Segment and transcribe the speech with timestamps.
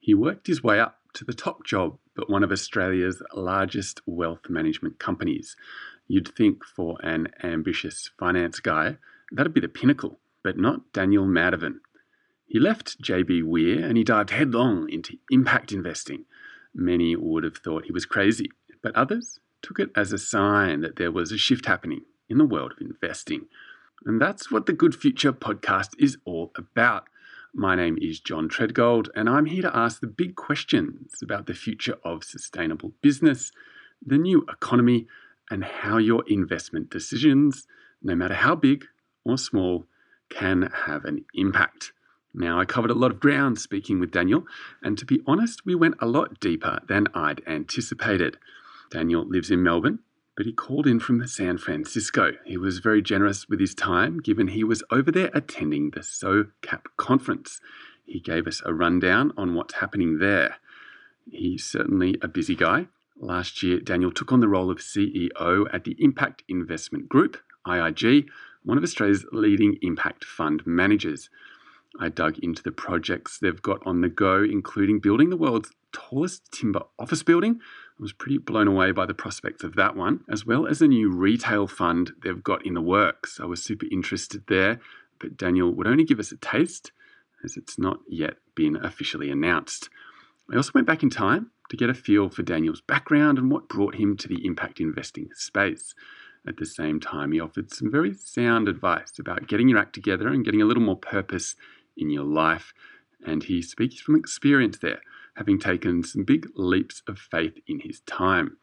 [0.00, 4.48] He worked his way up to the top job at one of Australia's largest wealth
[4.48, 5.56] management companies.
[6.08, 8.96] You'd think for an ambitious finance guy,
[9.30, 11.80] that'd be the pinnacle, but not Daniel Madhavan.
[12.46, 16.24] He left JBWere and he dived headlong into impact investing.
[16.74, 18.50] Many would have thought he was crazy,
[18.82, 22.44] but others took it as a sign that there was a shift happening in the
[22.44, 23.46] world of investing.
[24.04, 27.04] And that's what the Good Future podcast is all about.
[27.54, 31.54] My name is John Treadgold, and I'm here to ask the big questions about the
[31.54, 33.50] future of sustainable business,
[34.06, 35.08] the new economy,
[35.50, 37.66] and how your investment decisions,
[38.02, 38.84] no matter how big
[39.24, 39.86] or small,
[40.28, 41.92] can have an impact.
[42.32, 44.44] Now, I covered a lot of ground speaking with Daniel,
[44.80, 48.38] and to be honest, we went a lot deeper than I'd anticipated.
[48.92, 49.98] Daniel lives in Melbourne
[50.40, 52.32] but he called in from San Francisco.
[52.46, 56.86] He was very generous with his time, given he was over there attending the SOCAP
[56.96, 57.60] conference.
[58.06, 60.56] He gave us a rundown on what's happening there.
[61.30, 62.88] He's certainly a busy guy.
[63.18, 68.24] Last year, Daniel took on the role of CEO at the Impact Investment Group, IIG,
[68.64, 71.28] one of Australia's leading impact fund managers.
[71.98, 76.50] I dug into the projects they've got on the go, including building the world's tallest
[76.50, 77.60] timber office building,
[78.00, 81.10] was pretty blown away by the prospects of that one, as well as a new
[81.10, 83.38] retail fund they've got in the works.
[83.40, 84.80] I was super interested there,
[85.18, 86.92] but Daniel would only give us a taste
[87.44, 89.88] as it's not yet been officially announced.
[90.50, 93.68] I also went back in time to get a feel for Daniel's background and what
[93.68, 95.94] brought him to the impact investing space.
[96.46, 100.28] At the same time, he offered some very sound advice about getting your act together
[100.28, 101.54] and getting a little more purpose
[101.96, 102.72] in your life.
[103.24, 105.00] And he speaks from experience there
[105.36, 108.56] having taken some big leaps of faith in his time.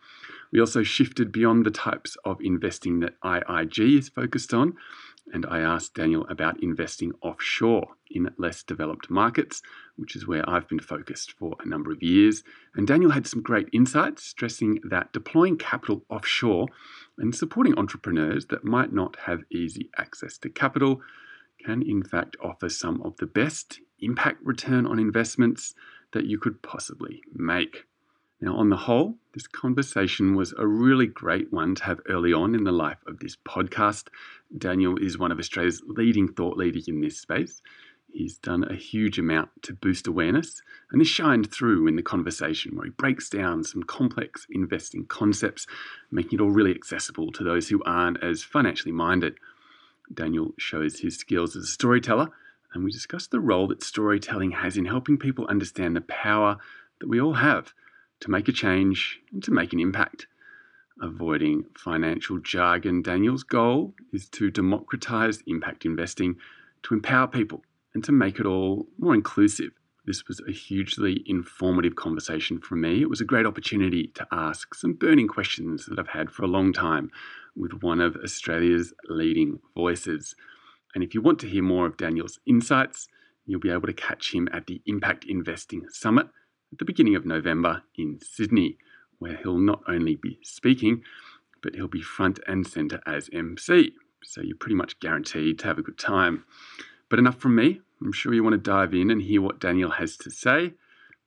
[0.52, 4.76] We also shifted beyond the types of investing that IIG is focused on,
[5.34, 9.62] and I asked Daniel about investing offshore in less developed markets,
[9.98, 12.44] which is where I've been focused for a number of years.
[12.76, 16.68] And Daniel had some great insights, stressing that deploying capital offshore
[17.18, 21.02] and supporting entrepreneurs that might not have easy access to capital
[21.66, 25.74] can, in fact, offer some of the best impact return on investments
[26.14, 27.86] that you could possibly make.
[28.40, 32.54] Now, on the whole, this conversation was a really great one to have early on
[32.54, 34.10] in the life of this podcast.
[34.56, 37.62] Daniel is one of Australia's leading thought leaders in this space.
[38.14, 42.76] He's done a huge amount to boost awareness, and this shined through in the conversation
[42.76, 45.68] where he breaks down some complex investing concepts,
[46.12, 49.36] making it all really accessible to those who aren't as financially minded.
[50.14, 52.30] Daniel shows his skills as a storyteller
[52.74, 56.58] and we discussed the role that storytelling has in helping people understand the power
[57.00, 57.74] that we all have
[58.20, 60.28] to make a change and to make an impact.
[61.02, 66.36] Avoiding financial jargon, Daniel's goal is to democratize impact investing,
[66.84, 67.64] to empower people,
[67.94, 69.72] and to make it all more inclusive.
[70.06, 73.02] This was a hugely informative conversation for me.
[73.02, 76.48] It was a great opportunity to ask some burning questions that I've had for a
[76.48, 77.12] long time
[77.56, 80.34] with one of Australia's leading voices.
[80.98, 83.08] And if you want to hear more of Daniel's insights,
[83.46, 86.26] you'll be able to catch him at the Impact Investing Summit
[86.72, 88.80] at the beginning of November in Sydney,
[89.20, 91.04] where he'll not only be speaking,
[91.62, 93.94] but he'll be front and centre as MC.
[94.24, 96.46] So you're pretty much guaranteed to have a good time.
[97.10, 97.80] But enough from me.
[98.02, 100.74] I'm sure you want to dive in and hear what Daniel has to say.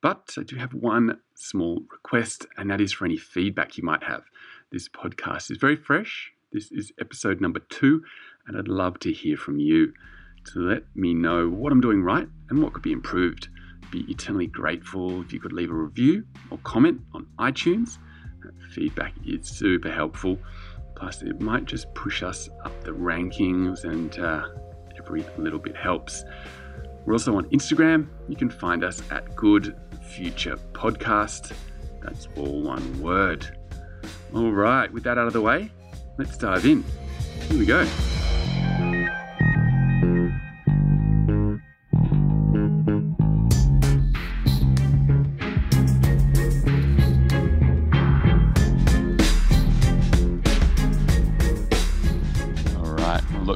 [0.01, 4.03] But I do have one small request, and that is for any feedback you might
[4.03, 4.23] have.
[4.69, 6.33] This podcast is very fresh.
[6.51, 8.03] This is episode number two,
[8.47, 9.93] and I'd love to hear from you
[10.53, 13.47] to let me know what I'm doing right and what could be improved.
[13.91, 17.97] Be eternally grateful if you could leave a review or comment on iTunes.
[18.43, 20.39] That feedback is super helpful.
[20.95, 24.47] Plus, it might just push us up the rankings, and uh,
[24.97, 26.23] every little bit helps.
[27.05, 28.07] We're also on Instagram.
[28.29, 29.75] You can find us at Good
[30.13, 31.53] Future Podcast.
[32.01, 33.57] That's all one word.
[34.33, 35.71] All right, with that out of the way,
[36.17, 36.83] let's dive in.
[37.49, 37.87] Here we go.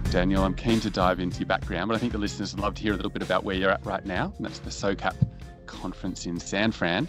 [0.03, 0.43] Daniel.
[0.43, 2.81] I'm keen to dive into your background, but I think the listeners would love to
[2.81, 5.15] hear a little bit about where you're at right now, and that's the SOCAP
[5.65, 7.07] conference in San Fran.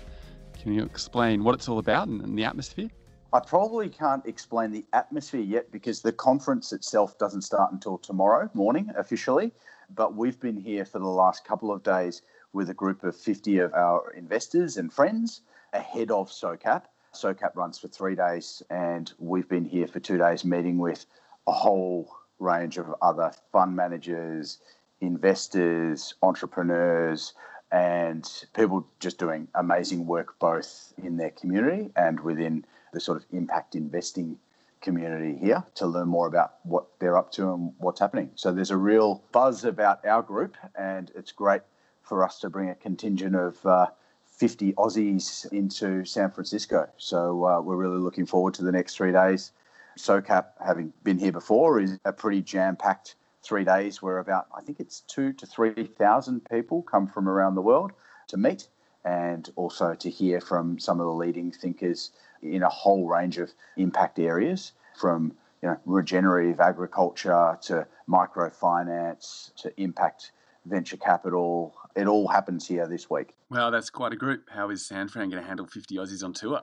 [0.61, 2.89] Can you explain what it's all about and, and the atmosphere?
[3.33, 8.49] I probably can't explain the atmosphere yet because the conference itself doesn't start until tomorrow
[8.55, 9.53] morning officially.
[9.95, 12.23] But we've been here for the last couple of days
[12.53, 15.43] with a group of 50 of our investors and friends
[15.73, 16.85] ahead of SOCAP.
[17.13, 21.07] SOCAP runs for three days, and we've been here for two days meeting with
[21.47, 24.59] a whole range of other fund managers,
[25.01, 27.35] investors, entrepreneurs,
[27.73, 33.25] and people just doing amazing work both in their community and within the sort of
[33.33, 34.39] impact investing
[34.81, 38.31] community here to learn more about what they're up to and what's happening.
[38.37, 41.63] So there's a real buzz about our group, and it's great
[42.03, 43.87] for us to bring a contingent of uh,
[44.25, 46.89] 50 Aussies into San Francisco.
[46.99, 49.51] So uh, we're really looking forward to the next three days.
[49.97, 54.61] SOCAP, having been here before, is a pretty jam packed three days where about, I
[54.61, 57.93] think it's two to 3,000 people come from around the world
[58.29, 58.69] to meet
[59.05, 62.11] and also to hear from some of the leading thinkers
[62.43, 65.33] in a whole range of impact areas from
[65.63, 70.33] you know, regenerative agriculture to microfinance to impact
[70.67, 71.75] venture capital.
[71.95, 73.35] It all happens here this week.
[73.49, 74.51] Wow, that's quite a group.
[74.51, 76.61] How is San Fran going to handle 50 Aussies on tour?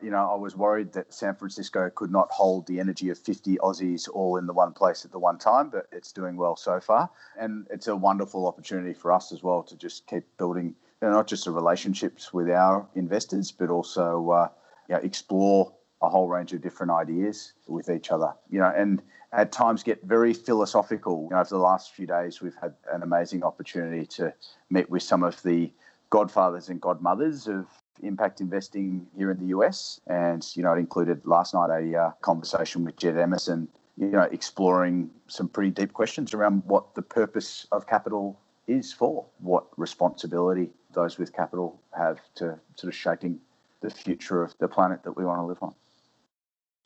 [0.00, 3.56] You know, I was worried that San Francisco could not hold the energy of 50
[3.58, 6.80] Aussies all in the one place at the one time, but it's doing well so
[6.80, 7.10] far.
[7.38, 11.10] And it's a wonderful opportunity for us as well to just keep building you know,
[11.10, 14.48] not just the relationships with our investors, but also uh,
[14.88, 15.72] you know, explore
[16.02, 18.32] a whole range of different ideas with each other.
[18.50, 19.02] You know, and
[19.32, 21.24] at times get very philosophical.
[21.30, 24.32] You know, over the last few days, we've had an amazing opportunity to
[24.70, 25.72] meet with some of the
[26.10, 27.66] godfathers and godmothers of
[28.02, 30.00] impact investing here in the US.
[30.06, 34.22] And, you know, it included last night a uh, conversation with Jed Emerson, you know,
[34.22, 40.70] exploring some pretty deep questions around what the purpose of capital is for, what responsibility
[40.92, 43.38] those with capital have to sort of shaping
[43.82, 45.74] the future of the planet that we want to live on.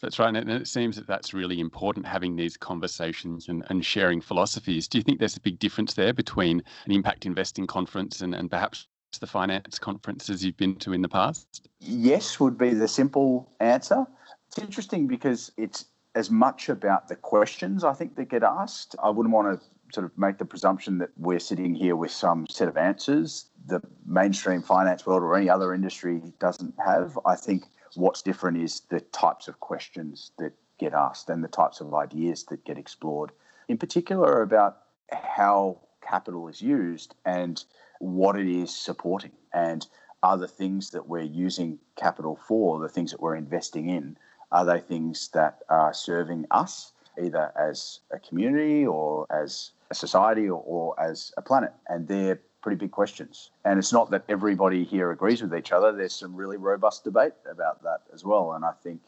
[0.01, 0.35] That's right.
[0.35, 4.89] And it seems that that's really important, having these conversations and, and sharing philosophies.
[4.89, 8.51] Do you think there's a big difference there between an impact investing conference and, and
[8.51, 8.87] perhaps
[9.19, 11.69] the finance conferences you've been to in the past?
[11.81, 14.07] Yes, would be the simple answer.
[14.49, 18.97] It's interesting because it's as much about the questions I think that get asked.
[19.03, 22.47] I wouldn't want to sort of make the presumption that we're sitting here with some
[22.49, 27.19] set of answers the mainstream finance world or any other industry doesn't have.
[27.27, 27.65] I think
[27.95, 32.45] what's different is the types of questions that get asked and the types of ideas
[32.45, 33.33] that get explored,
[33.69, 34.79] in particular about
[35.13, 37.65] how capital is used and
[38.01, 39.87] what it is supporting and
[40.23, 44.17] are the things that we're using capital for, the things that we're investing in,
[44.53, 46.93] are they things that are serving us
[47.23, 51.73] either as a community or as a society or, or as a planet?
[51.89, 53.51] And they're pretty big questions.
[53.65, 55.93] And it's not that everybody here agrees with each other.
[55.93, 58.53] There's some really robust debate about that as well.
[58.53, 59.01] And I think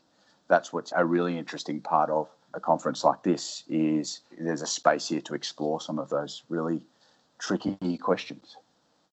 [0.49, 5.09] that's what's a really interesting part of a conference like this is there's a space
[5.09, 6.83] here to explore some of those really
[7.39, 8.57] tricky questions.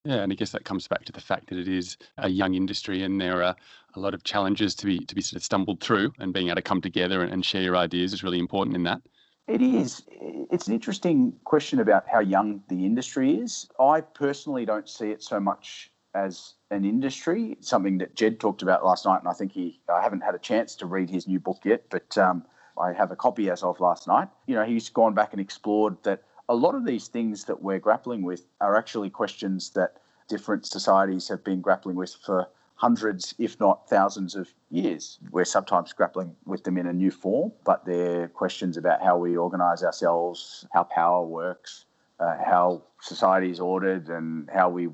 [0.04, 2.54] Yeah, and I guess that comes back to the fact that it is a young
[2.54, 3.54] industry and there are
[3.94, 6.56] a lot of challenges to be to be sort of stumbled through and being able
[6.56, 9.02] to come together and share your ideas is really important in that.
[9.46, 10.02] It is.
[10.10, 13.68] It's an interesting question about how young the industry is.
[13.78, 18.84] I personally don't see it so much as an industry, something that Jed talked about
[18.84, 19.80] last night, and I think he.
[19.92, 22.44] I haven't had a chance to read his new book yet, but um,
[22.80, 24.28] I have a copy as of last night.
[24.46, 27.78] You know, he's gone back and explored that a lot of these things that we're
[27.78, 29.98] grappling with are actually questions that
[30.28, 35.20] different societies have been grappling with for hundreds, if not thousands of years.
[35.30, 39.36] We're sometimes grappling with them in a new form, but they're questions about how we
[39.36, 41.84] organise ourselves, how power works,
[42.18, 44.88] uh, how society is ordered, and how we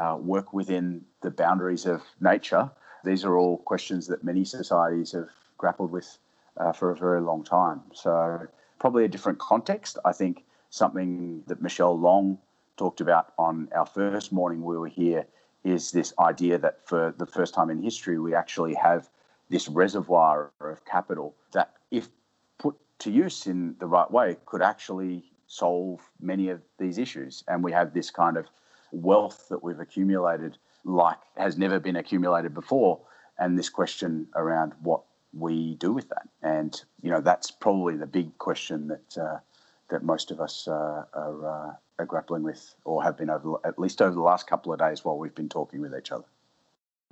[0.00, 2.70] uh, work within the boundaries of nature.
[3.04, 6.16] These are all questions that many societies have grappled with
[6.56, 7.82] uh, for a very long time.
[7.92, 8.46] So,
[8.78, 9.98] probably a different context.
[10.02, 10.45] I think
[10.76, 12.38] something that Michelle Long
[12.76, 15.26] talked about on our first morning we were here
[15.64, 19.08] is this idea that for the first time in history, we actually have
[19.48, 22.08] this reservoir of capital that, if
[22.58, 27.42] put to use in the right way, could actually solve many of these issues.
[27.48, 28.46] And we have this kind of
[28.92, 33.00] wealth that we've accumulated like has never been accumulated before.
[33.38, 35.02] And this question around what
[35.32, 36.28] we do with that.
[36.42, 39.38] And, you know, that's probably the big question that, uh,
[39.90, 43.78] that most of us uh, are, uh, are grappling with or have been over at
[43.78, 46.24] least over the last couple of days while we've been talking with each other.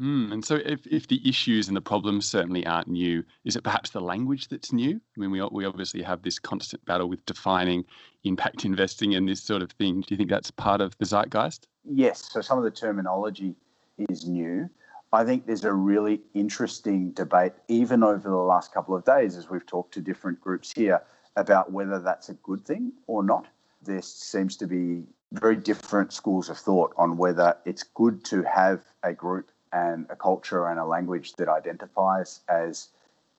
[0.01, 3.63] Mm, and so, if, if the issues and the problems certainly aren't new, is it
[3.63, 5.01] perhaps the language that's new?
[5.17, 7.85] I mean, we, we obviously have this constant battle with defining
[8.25, 10.01] impact investing and this sort of thing.
[10.01, 11.69] Do you think that's part of the zeitgeist?
[11.85, 12.29] Yes.
[12.33, 13.55] So, some of the terminology
[14.11, 14.69] is new.
[15.13, 19.49] I think there's a really interesting debate, even over the last couple of days, as
[19.49, 21.01] we've talked to different groups here,
[21.37, 23.47] about whether that's a good thing or not
[23.83, 28.83] there seems to be very different schools of thought on whether it's good to have
[29.03, 32.89] a group and a culture and a language that identifies as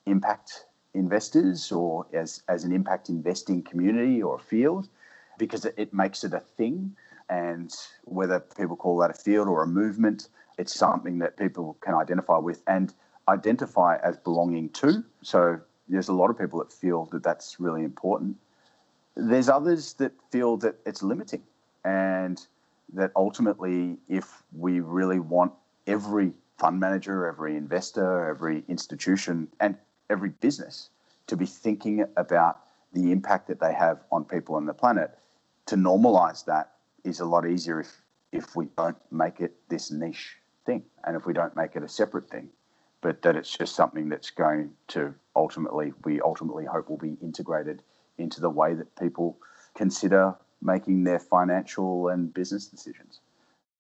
[0.06, 4.90] impact investors or as, as an impact investing community or field
[5.38, 6.96] because it, it makes it a thing
[7.30, 7.74] And
[8.06, 12.38] whether people call that a field or a movement, it's something that people can identify
[12.38, 12.94] with and
[13.28, 15.04] identify as belonging to.
[15.24, 18.38] So there's a lot of people that feel that that's really important.
[19.16, 21.44] There's others that feel that it's limiting
[21.84, 22.46] and
[22.94, 25.54] that ultimately, if we really want
[25.88, 29.78] every fund manager, every investor, every institution, and
[30.10, 30.90] every business
[31.28, 32.62] to be thinking about
[32.94, 35.18] the impact that they have on people and the planet,
[35.66, 36.72] to normalize that
[37.04, 38.02] is a lot easier if,
[38.32, 41.90] if we don't make it this niche thing and if we don't make it a
[41.90, 42.50] separate thing,
[43.02, 47.82] but that it's just something that's going to ultimately, we ultimately hope will be integrated
[48.18, 49.38] into the way that people
[49.76, 53.20] consider making their financial and business decisions.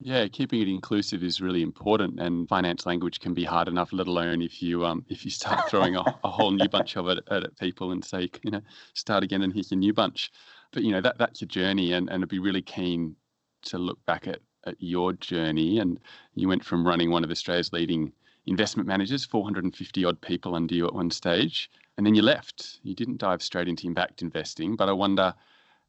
[0.01, 3.93] Yeah, keeping it inclusive is really important, and finance language can be hard enough.
[3.93, 7.07] Let alone if you um if you start throwing a, a whole new bunch of
[7.07, 8.61] it at, people and say, you know,
[8.93, 10.31] start again and here's your new bunch.
[10.73, 13.15] But you know that that's your journey, and and I'd be really keen
[13.63, 15.79] to look back at at your journey.
[15.79, 15.99] And
[16.33, 18.11] you went from running one of Australia's leading
[18.47, 22.79] investment managers, 450 odd people under you at one stage, and then you left.
[22.83, 25.33] You didn't dive straight into impact investing, but I wonder,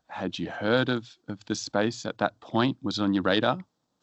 [0.08, 2.76] had you heard of of the space at that point?
[2.82, 3.58] Was it on your radar?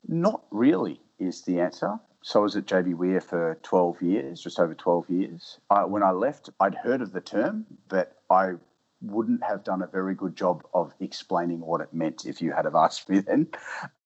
[0.08, 2.00] Not really, is the answer.
[2.24, 5.60] So I was at JBWere for 12 years, just over 12 years.
[5.70, 8.54] Uh, when I left, I'd heard of the term, but I
[9.02, 12.64] wouldn't have done a very good job of explaining what it meant if you had
[12.64, 13.48] have asked me then.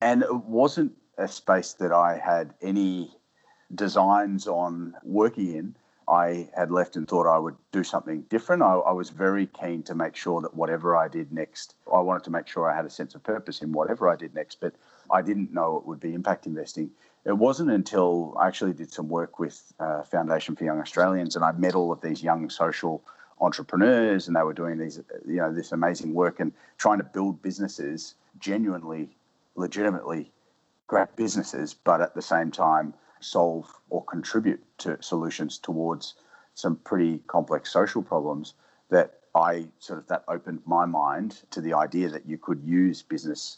[0.02, 3.17] And it wasn't a space that I had any
[3.74, 5.76] designs on working in.
[6.10, 8.64] I had left and thought I would do something different.
[8.64, 12.24] I, I, was very keen to make sure that whatever I did next, I wanted
[12.26, 14.74] to make sure I had a sense of purpose in whatever I did next, but
[15.12, 16.92] I didn't know it would be impact investing.
[17.26, 21.44] It wasn't until I actually did some work with uh, Foundation for Young Australians and
[21.44, 23.04] I met all of these young social
[23.42, 27.42] entrepreneurs and they were doing these, you know, this amazing work and trying to build
[27.42, 29.10] businesses genuinely,
[29.56, 30.32] legitimately
[30.88, 36.16] great businesses, but at the same time solve or contribute to solutions towards
[36.54, 38.54] some pretty complex social problems
[38.90, 43.04] that I sort of that opened my mind to the idea that you could use
[43.04, 43.58] business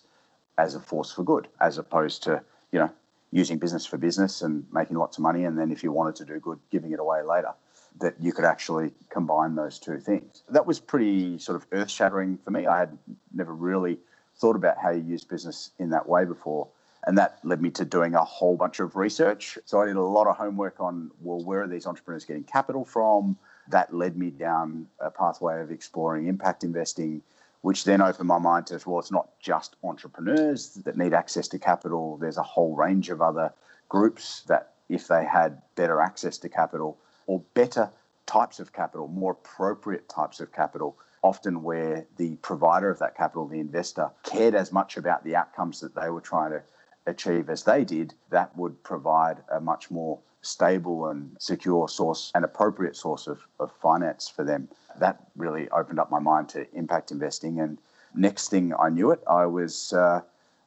[0.58, 2.92] as a force for good, as opposed to, you know,
[3.32, 5.46] using business for business and making lots of money.
[5.46, 7.54] And then if you wanted to do good, giving it away later,
[8.02, 10.44] that you could actually combine those two things.
[10.50, 12.68] That was pretty sort of earth shattering for me.
[12.68, 12.98] I had
[13.34, 14.00] never really
[14.38, 16.68] thought about how you use business in that way before.
[17.10, 19.58] And that led me to doing a whole bunch of research.
[19.66, 22.86] So I did a lot of homework on, well, where are these entrepreneurs getting capital
[22.86, 23.36] from?
[23.68, 27.24] That led me down a pathway of exploring impact investing,
[27.62, 31.58] which then opened my mind to well, it's not just entrepreneurs that need access to
[31.58, 32.18] capital.
[32.18, 33.52] There's a whole range of other
[33.88, 37.90] groups that, if they had better access to capital or better
[38.28, 43.48] types of capital, more appropriate types of capital, often where the provider of that capital,
[43.48, 46.62] the investor, cared as much about the outcomes that they were trying to
[47.10, 52.44] achieve as they did, that would provide a much more stable and secure source, an
[52.44, 57.12] appropriate source of, of finance for them that really opened up my mind to impact
[57.12, 57.60] investing.
[57.60, 57.78] And
[58.16, 60.22] next thing I knew it, I was uh,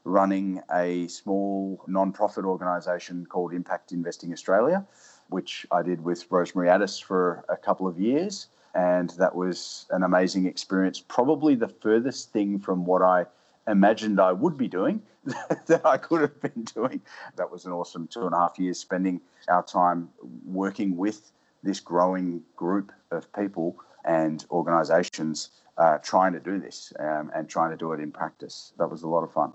[0.04, 4.84] running a small non-profit organisation called Impact Investing Australia,
[5.28, 8.48] which I did with Rosemary Addis for a couple of years.
[8.74, 13.26] And that was an amazing experience, probably the furthest thing from what I
[13.66, 15.02] imagined I would be doing
[15.66, 17.00] that I could have been doing.
[17.36, 20.08] That was an awesome two and a half years spending our time
[20.44, 21.30] working with
[21.62, 27.70] this growing group of people and organisations uh, trying to do this um, and trying
[27.70, 28.72] to do it in practice.
[28.78, 29.52] That was a lot of fun.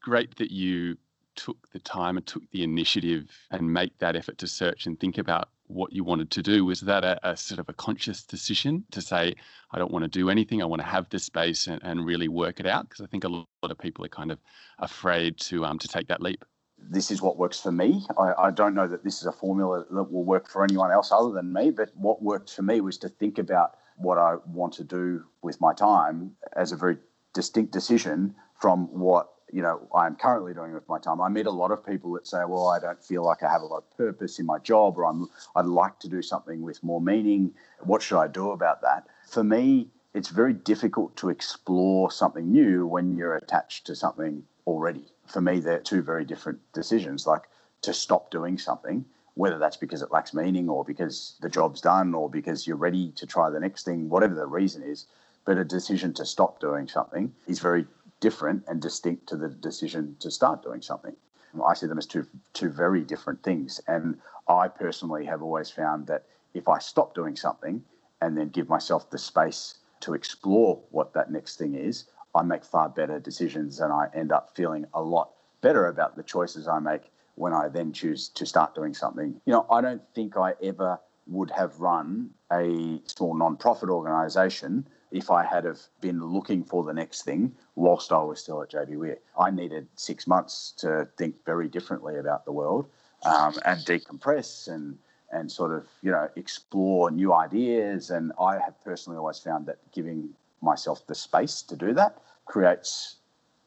[0.00, 0.96] Great that you
[1.36, 5.18] took the time and took the initiative and make that effort to search and think
[5.18, 6.64] about what you wanted to do.
[6.64, 9.34] Was that a, a, sort of a conscious decision to say
[9.72, 12.28] i don't want to do anything i want to have this space and, and really
[12.28, 12.88] work it out?
[12.88, 14.38] Because i think a lot of people are kind of
[14.78, 16.44] afraid to um to take that leap.
[16.78, 18.04] This is what works for me.
[18.18, 21.10] I, I, don't know that this is a formula that will work for anyone else
[21.12, 24.74] other than me, but what worked for me was to think about what I want
[24.74, 26.98] to do with my time as a very
[27.32, 31.20] distinct decision from what you know I'm currently doing with my time.
[31.20, 33.62] I meet a lot of people that say, "Well, I don't feel like I have
[33.62, 36.82] a lot of purpose in my job, or I'm I'd like to do something with
[36.82, 37.54] more meaning.
[37.80, 42.84] What should I do about that?" For me, it's very difficult to explore something new
[42.84, 45.06] when you're attached to something already.
[45.26, 47.24] For me, they're two very different decisions.
[47.24, 47.44] Like
[47.82, 49.04] to stop doing something
[49.36, 53.10] whether that's because it lacks meaning or because the job's done or because you're ready
[53.10, 55.06] to try the next thing, whatever the reason is.
[55.44, 57.84] But a decision to stop doing something is very
[58.24, 61.14] different and distinct to the decision to start doing something.
[61.62, 63.82] I see them as two two very different things.
[63.86, 66.22] And I personally have always found that
[66.54, 67.84] if I stop doing something
[68.22, 72.04] and then give myself the space to explore what that next thing is,
[72.34, 75.28] I make far better decisions and I end up feeling a lot
[75.60, 79.38] better about the choices I make when I then choose to start doing something.
[79.44, 85.30] You know, I don't think I ever would have run a small non-profit organization if
[85.30, 88.96] I had have been looking for the next thing whilst I was still at JB
[88.96, 89.18] Were.
[89.38, 92.90] I needed six months to think very differently about the world
[93.24, 94.98] um, and decompress and
[95.30, 98.10] and sort of you know explore new ideas.
[98.10, 100.30] And I have personally always found that giving
[100.60, 103.16] myself the space to do that creates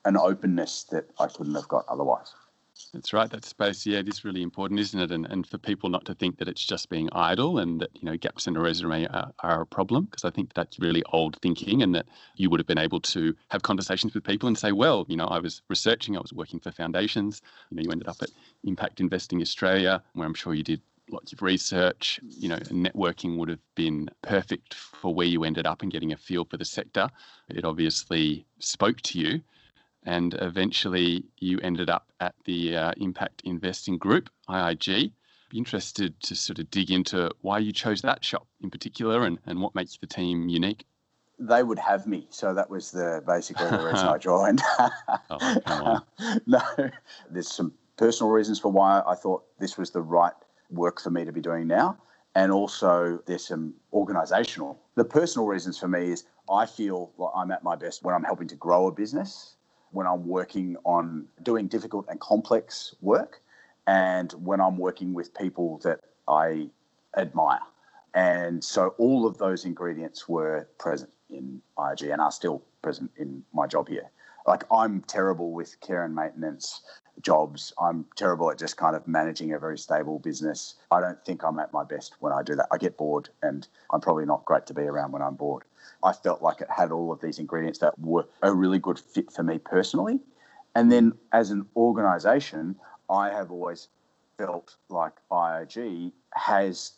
[0.04, 2.34] an openness that I couldn't have got otherwise.
[2.94, 3.30] That's right.
[3.30, 5.12] That space, yeah, it is really important, isn't it?
[5.12, 8.06] And, and for people not to think that it's just being idle and that, you
[8.06, 11.38] know, gaps in a resume are, are a problem, because I think that's really old
[11.42, 12.06] thinking and that
[12.38, 15.26] you would have been able to have conversations with people and say, well, you know,
[15.26, 17.42] I was researching, I was working for foundations.
[17.70, 18.32] You know, you ended up at
[18.64, 22.20] Impact Investing Australia, where I'm sure you did lots of research.
[22.24, 26.18] You know, networking would have been perfect for where you ended up and getting a
[26.18, 27.10] feel for the sector.
[27.50, 29.42] It obviously spoke to you
[30.08, 35.12] and eventually you ended up at the uh, Impact Investing Group, IIG.
[35.50, 39.38] Be interested to sort of dig into why you chose that shop in particular and,
[39.46, 40.86] and what makes the team unique.
[41.38, 44.62] They would have me, so that was the basically the reason I joined.
[45.30, 46.00] oh,
[46.48, 46.62] no,
[47.30, 50.34] there's some personal reasons for why I thought this was the right
[50.72, 51.98] work for me to be doing now,
[52.34, 54.78] and also there's some organisational.
[54.96, 58.24] The personal reasons for me is I feel like I'm at my best when I'm
[58.24, 59.57] helping to grow a business
[59.92, 63.42] when I'm working on doing difficult and complex work,
[63.88, 66.70] and when I'm working with people that I
[67.16, 67.60] admire.
[68.14, 73.44] And so all of those ingredients were present in IIG and are still present in
[73.54, 74.10] my job here.
[74.46, 76.82] Like I'm terrible with care and maintenance
[77.22, 77.74] jobs.
[77.80, 80.76] I'm terrible at just kind of managing a very stable business.
[80.90, 82.68] I don't think I'm at my best when I do that.
[82.72, 85.64] I get bored and I'm probably not great to be around when I'm bored.
[86.04, 89.32] I felt like it had all of these ingredients that were a really good fit
[89.32, 90.20] for me personally.
[90.76, 92.76] And then as an organization,
[93.10, 93.88] I have always
[94.38, 96.94] felt like IIG has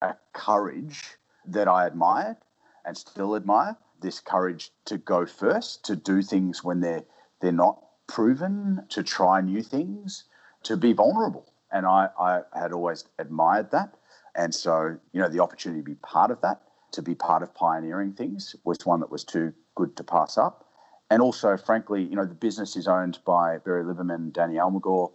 [0.00, 2.36] a courage that I admired
[2.84, 3.76] and still admire.
[4.00, 7.04] This courage to go first, to do things when they're
[7.40, 10.24] they're not proven, to try new things,
[10.62, 11.52] to be vulnerable.
[11.70, 13.94] And I, I had always admired that.
[14.34, 16.60] And so, you know, the opportunity to be part of that
[16.92, 20.66] to be part of pioneering things was one that was too good to pass up.
[21.10, 25.10] And also, frankly, you know, the business is owned by Barry Liberman, Danny Almagor.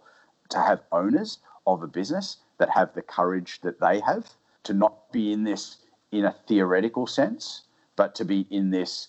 [0.50, 4.30] To have owners of a business that have the courage that they have
[4.62, 5.78] to not be in this
[6.12, 7.62] in a theoretical sense,
[7.96, 9.08] but to be in this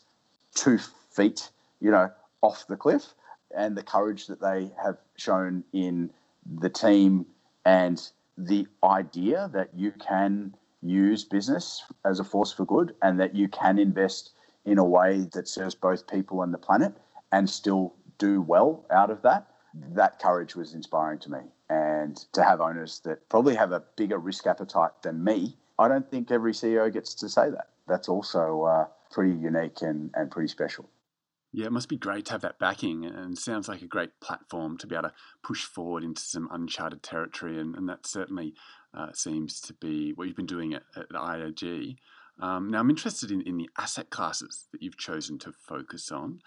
[0.56, 0.80] two
[1.12, 2.10] feet, you know,
[2.42, 3.14] off the cliff,
[3.56, 6.10] and the courage that they have shown in
[6.60, 7.26] the team
[7.66, 10.56] and the idea that you can
[10.90, 14.32] use business as a force for good and that you can invest
[14.66, 16.94] in a way that serves both people and the planet
[17.32, 19.48] and still do well out of that.
[19.74, 21.40] That courage was inspiring to me.
[21.70, 26.10] And to have owners that probably have a bigger risk appetite than me, I don't
[26.10, 27.70] think every CEO gets to say that.
[27.88, 30.90] That's also uh, pretty unique and, and pretty special.
[31.54, 34.78] Yeah, it must be great to have that backing and sounds like a great platform
[34.80, 37.60] to be able to push forward into some uncharted territory.
[37.60, 38.54] And, and that certainly
[38.98, 41.98] uh, seems to be what you've been doing at, at IIG.
[42.40, 46.40] Um, now, I'm interested in, in the asset classes that you've chosen to focus on,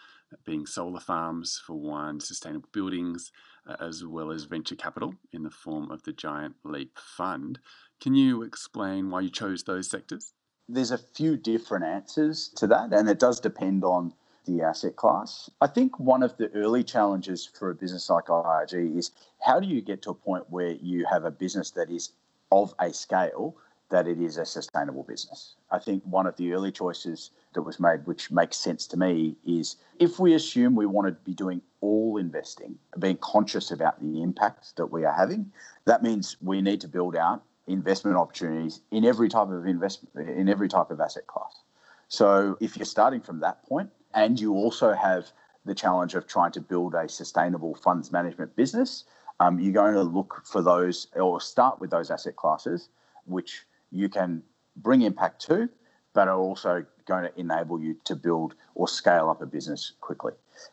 [0.44, 3.32] being solar farms for one, sustainable buildings,
[3.68, 7.60] uh, as well as venture capital in the form of the Giant Leap Fund.
[8.00, 10.32] Can you explain why you chose those sectors?
[10.68, 14.12] There's a few different answers to that, and it does depend on
[14.46, 15.50] the asset class.
[15.60, 19.10] I think one of the early challenges for a business like IIG is
[19.40, 22.12] how do you get to a point where you have a business that is
[22.50, 23.56] of a scale
[23.90, 25.56] that it is a sustainable business.
[25.70, 29.36] I think one of the early choices that was made, which makes sense to me,
[29.44, 34.22] is if we assume we want to be doing all investing, being conscious about the
[34.22, 35.50] impact that we are having,
[35.86, 40.48] that means we need to build out investment opportunities in every type of investment, in
[40.48, 41.62] every type of asset class.
[42.08, 45.30] So if you're starting from that point, and you also have
[45.64, 49.04] the challenge of trying to build a sustainable funds management business,
[49.40, 52.90] um, you're going to look for those or start with those asset classes
[53.24, 54.42] which you can
[54.76, 55.68] bring impact to,
[56.12, 60.32] but are also going to enable you to build or scale up a business quickly.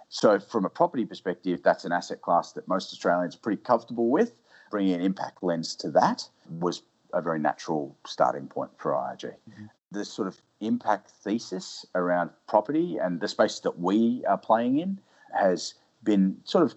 [0.09, 4.09] So, from a property perspective, that's an asset class that most Australians are pretty comfortable
[4.09, 4.33] with.
[4.69, 9.33] Bringing an impact lens to that was a very natural starting point for IIG.
[9.49, 9.65] Mm-hmm.
[9.91, 14.99] The sort of impact thesis around property and the space that we are playing in
[15.33, 16.75] has been sort of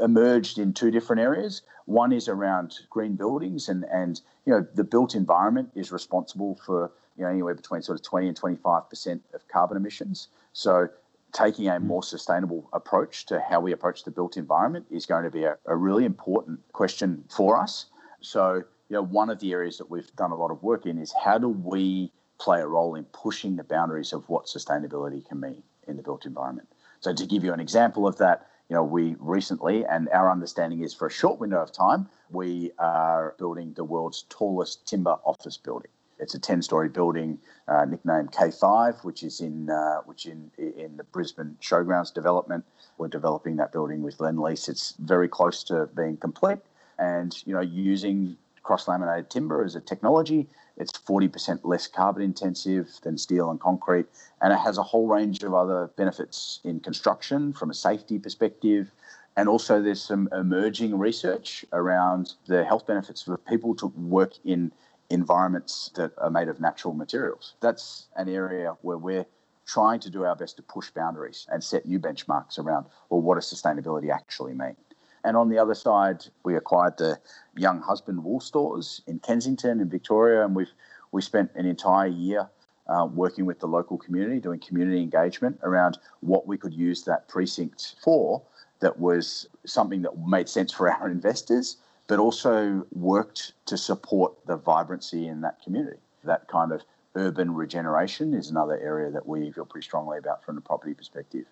[0.00, 1.62] emerged in two different areas.
[1.86, 6.92] One is around green buildings, and and you know the built environment is responsible for
[7.16, 10.28] you know anywhere between sort of 20 and 25 percent of carbon emissions.
[10.52, 10.88] So
[11.32, 11.82] taking a mm.
[11.82, 15.56] more sustainable approach to how we approach the built environment is going to be a,
[15.66, 17.86] a really important question for us.
[18.20, 20.98] So, you know, one of the areas that we've done a lot of work in
[20.98, 25.40] is how do we play a role in pushing the boundaries of what sustainability can
[25.40, 26.68] mean in the built environment.
[27.00, 30.82] So, to give you an example of that, you know, we recently, and our understanding
[30.82, 35.58] is for a short window of time, we are building the world's tallest timber office
[35.58, 35.90] building.
[36.18, 41.04] It's a 10-story building uh, nicknamed K5, which is in uh, which in in the
[41.04, 42.64] Brisbane Showgrounds development.
[42.96, 44.70] We're developing that building with Lendlease.
[44.70, 46.60] It's very close to being complete,
[46.98, 53.18] and you know, using cross-laminated timber as a technology, it's 40% less carbon intensive than
[53.18, 54.06] steel and concrete,
[54.40, 58.90] and it has a whole range of other benefits in construction from a safety perspective.
[59.36, 64.72] And also, there's some emerging research around the health benefits for people to work in
[65.10, 67.54] environments that are made of natural materials.
[67.60, 69.26] That's an area where we're
[69.66, 73.36] trying to do our best to push boundaries and set new benchmarks around, well, what
[73.36, 74.76] does sustainability actually mean?
[75.24, 77.18] And on the other side, we acquired the
[77.56, 80.72] Younghusband Wool Stores in Kensington in Victoria, and we've
[81.12, 82.48] we spent an entire year
[82.88, 87.28] uh, working with the local community, doing community engagement around what we could use that
[87.28, 88.42] precinct for.
[88.80, 91.76] That was something that made sense for our investors,
[92.08, 95.98] but also worked to support the vibrancy in that community.
[96.24, 96.82] That kind of
[97.14, 101.44] urban regeneration is another area that we feel pretty strongly about from the property perspective.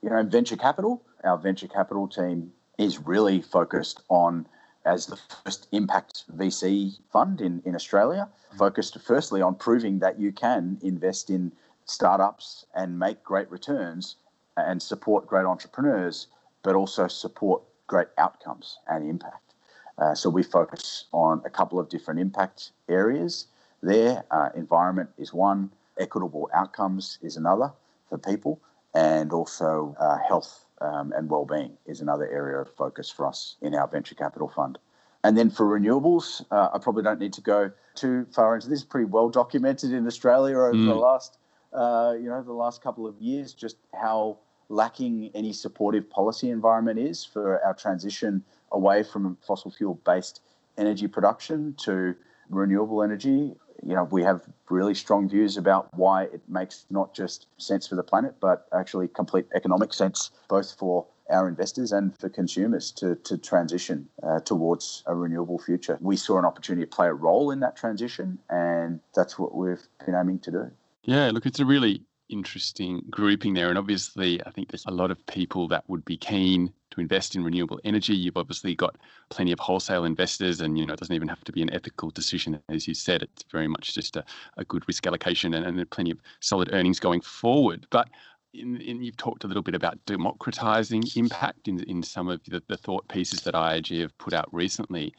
[0.00, 4.46] You know, in venture capital, our venture capital team is really focused on
[4.84, 10.32] as the first impact VC fund in, in Australia, focused firstly on proving that you
[10.32, 11.52] can invest in
[11.84, 14.16] startups and make great returns
[14.56, 16.26] and support great entrepreneurs,
[16.62, 19.54] but also support great outcomes and impact.
[19.98, 23.46] Uh, so we focus on a couple of different impact areas
[23.82, 24.24] there.
[24.30, 27.72] Uh, environment is one, equitable outcomes is another
[28.08, 28.60] for people,
[28.94, 33.74] and also uh, health um, and well-being is another area of focus for us in
[33.74, 34.78] our venture capital fund.
[35.24, 38.82] And then for renewables, uh, I probably don't need to go too far into this.
[38.82, 40.86] Pretty well documented in Australia over mm.
[40.86, 41.38] the last,
[41.72, 46.98] uh, you know, the last couple of years, just how lacking any supportive policy environment
[46.98, 48.42] is for our transition
[48.72, 50.40] away from fossil fuel based
[50.76, 52.14] energy production to
[52.48, 53.54] renewable energy.
[53.84, 57.96] You know, we have really strong views about why it makes not just sense for
[57.96, 63.16] the planet, but actually complete economic sense, both for our investors and for consumers to,
[63.16, 65.98] to transition uh, towards a renewable future.
[66.00, 69.82] We saw an opportunity to play a role in that transition, and that's what we've
[70.04, 70.70] been aiming to do.
[71.04, 73.68] Yeah, look, it's a really interesting grouping there.
[73.68, 77.34] And obviously, I think there's a lot of people that would be keen to invest
[77.34, 78.14] in renewable energy.
[78.14, 78.96] You've obviously got
[79.30, 82.10] plenty of wholesale investors, and you know it doesn't even have to be an ethical
[82.10, 83.22] decision, as you said.
[83.22, 84.24] It's very much just a,
[84.56, 87.86] a good risk allocation and, and plenty of solid earnings going forward.
[87.90, 88.08] But
[88.54, 92.62] in, in, you've talked a little bit about democratizing impact in, in some of the,
[92.68, 95.14] the thought pieces that IIG have put out recently.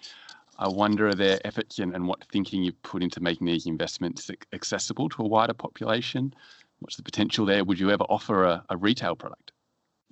[0.59, 4.29] I wonder are there efforts and, and what thinking you've put into making these investments
[4.53, 6.33] accessible to a wider population?
[6.79, 7.63] What's the potential there?
[7.63, 9.52] Would you ever offer a, a retail product?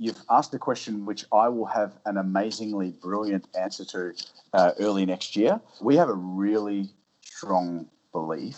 [0.01, 4.13] You've asked a question which I will have an amazingly brilliant answer to
[4.51, 5.61] uh, early next year.
[5.79, 6.89] We have a really
[7.23, 8.57] strong belief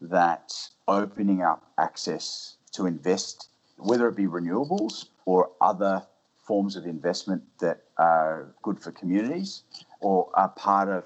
[0.00, 0.52] that
[0.88, 6.02] opening up access to invest, whether it be renewables or other
[6.34, 9.62] forms of investment that are good for communities
[10.00, 11.04] or are part of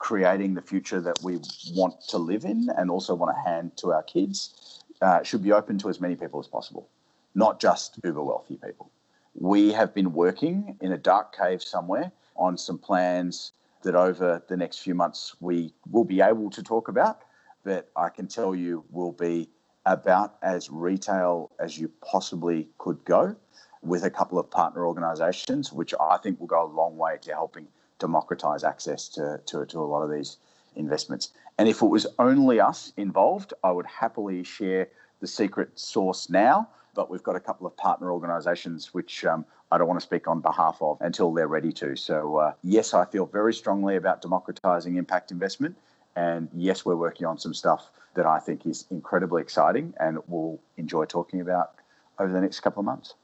[0.00, 1.38] creating the future that we
[1.76, 5.52] want to live in and also want to hand to our kids uh, should be
[5.52, 6.88] open to as many people as possible,
[7.36, 8.90] not just uber wealthy people.
[9.34, 14.56] We have been working in a dark cave somewhere on some plans that over the
[14.56, 17.22] next few months we will be able to talk about,
[17.64, 19.48] that I can tell you will be
[19.86, 23.34] about as retail as you possibly could go
[23.82, 27.32] with a couple of partner organizations, which I think will go a long way to
[27.32, 27.66] helping
[27.98, 30.36] democratize access to, to, to a lot of these
[30.76, 31.30] investments.
[31.58, 34.88] And if it was only us involved, I would happily share
[35.20, 36.68] the secret source now.
[36.94, 40.28] But we've got a couple of partner organisations which um, I don't want to speak
[40.28, 41.96] on behalf of until they're ready to.
[41.96, 45.76] So, uh, yes, I feel very strongly about democratising impact investment.
[46.16, 50.60] And yes, we're working on some stuff that I think is incredibly exciting and we'll
[50.76, 51.76] enjoy talking about
[52.18, 53.14] over the next couple of months.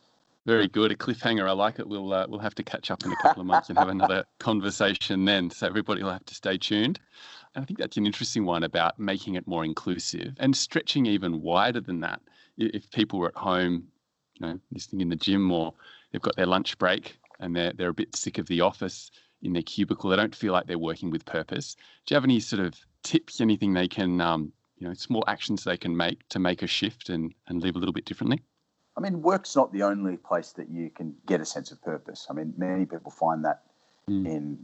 [0.46, 0.90] Very good.
[0.90, 1.46] A cliffhanger.
[1.46, 1.86] I like it.
[1.86, 4.24] We'll uh, we'll have to catch up in a couple of months and have another
[4.38, 5.50] conversation then.
[5.50, 6.98] So everybody will have to stay tuned.
[7.54, 11.42] And I think that's an interesting one about making it more inclusive and stretching even
[11.42, 12.20] wider than that.
[12.56, 13.88] If people were at home,
[14.34, 15.74] you know, listening in the gym or
[16.12, 19.10] they've got their lunch break and they're they're a bit sick of the office
[19.42, 21.76] in their cubicle, they don't feel like they're working with purpose.
[22.06, 23.40] Do you have any sort of tips?
[23.40, 27.08] Anything they can, um, you know, small actions they can make to make a shift
[27.08, 28.42] and and live a little bit differently?
[28.98, 32.26] I mean, work's not the only place that you can get a sense of purpose.
[32.28, 33.62] I mean, many people find that
[34.10, 34.26] mm.
[34.26, 34.58] in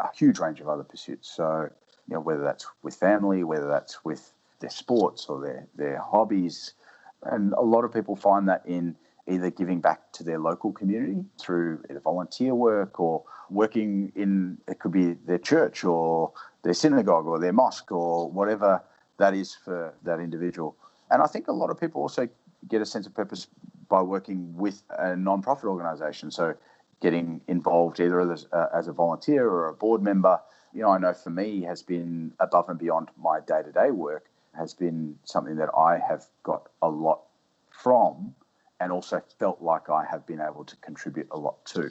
[0.00, 1.30] a huge range of other pursuits.
[1.30, 1.68] So,
[2.08, 6.74] you know, whether that's with family, whether that's with their sports or their, their hobbies.
[7.22, 11.24] And a lot of people find that in either giving back to their local community
[11.40, 17.38] through volunteer work or working in, it could be their church or their synagogue or
[17.38, 18.82] their mosque or whatever
[19.18, 20.76] that is for that individual.
[21.10, 22.28] And I think a lot of people also
[22.68, 23.46] get a sense of purpose
[23.88, 26.30] by working with a non-profit organization.
[26.30, 26.54] So
[27.00, 30.40] getting involved either as, uh, as a volunteer or a board member,
[30.74, 34.74] you know, I know for me has been above and beyond my day-to-day work has
[34.74, 37.20] been something that I have got a lot
[37.70, 38.34] from
[38.80, 41.90] and also felt like I have been able to contribute a lot to.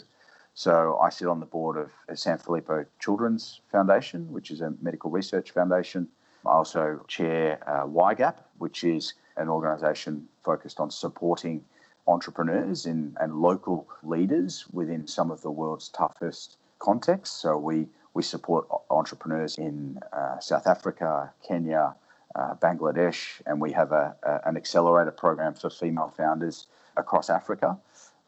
[0.54, 5.52] So I sit on the board of Sanfilippo Children's Foundation, which is a medical research
[5.52, 6.08] foundation.
[6.46, 11.64] I also chair uh, YGAP, which is an organisation focused on supporting
[12.06, 17.42] entrepreneurs in, and local leaders within some of the world's toughest contexts.
[17.42, 21.96] So we, we support entrepreneurs in uh, South Africa, Kenya,
[22.36, 27.78] uh, Bangladesh, and we have a, a, an accelerator program for female founders across Africa.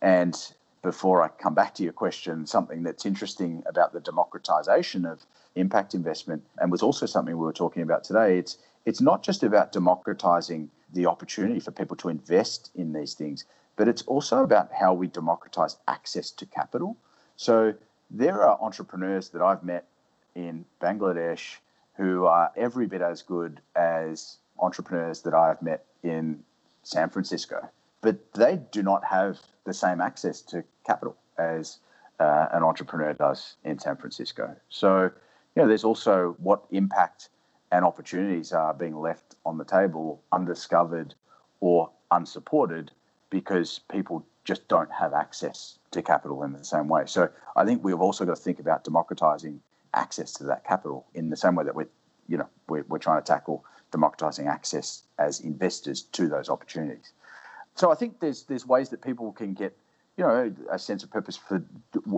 [0.02, 0.36] And
[0.82, 5.96] before I come back to your question, something that's interesting about the democratization of impact
[5.96, 8.38] investment, and was also something we were talking about today.
[8.38, 13.46] It's it's not just about democratizing the opportunity for people to invest in these things,
[13.78, 16.96] but it's also about how we democratize access to capital.
[17.36, 17.74] So
[18.10, 19.86] there are entrepreneurs that I've met
[20.36, 21.58] in Bangladesh
[21.96, 26.44] who are every bit as good as entrepreneurs that I've met in
[26.84, 27.70] San Francisco,
[28.02, 31.80] but they do not have the same access to capital as
[32.20, 34.56] uh, an entrepreneur does in San Francisco.
[34.70, 35.04] So,
[35.56, 37.30] you know, there's also what impact
[37.72, 41.16] and opportunities are being left on the table undiscovered
[41.60, 42.92] or unsupported
[43.30, 47.04] because people just don't have access to capital in the same way.
[47.06, 49.62] So I think we've also got to think about democratizing
[49.94, 51.90] access to that capital in the same way that we're,
[52.28, 57.14] you know, we're, we're trying to tackle democratizing access as investors to those opportunities.
[57.76, 59.78] So I think there's there's ways that people can get
[60.18, 61.64] you know a sense of purpose for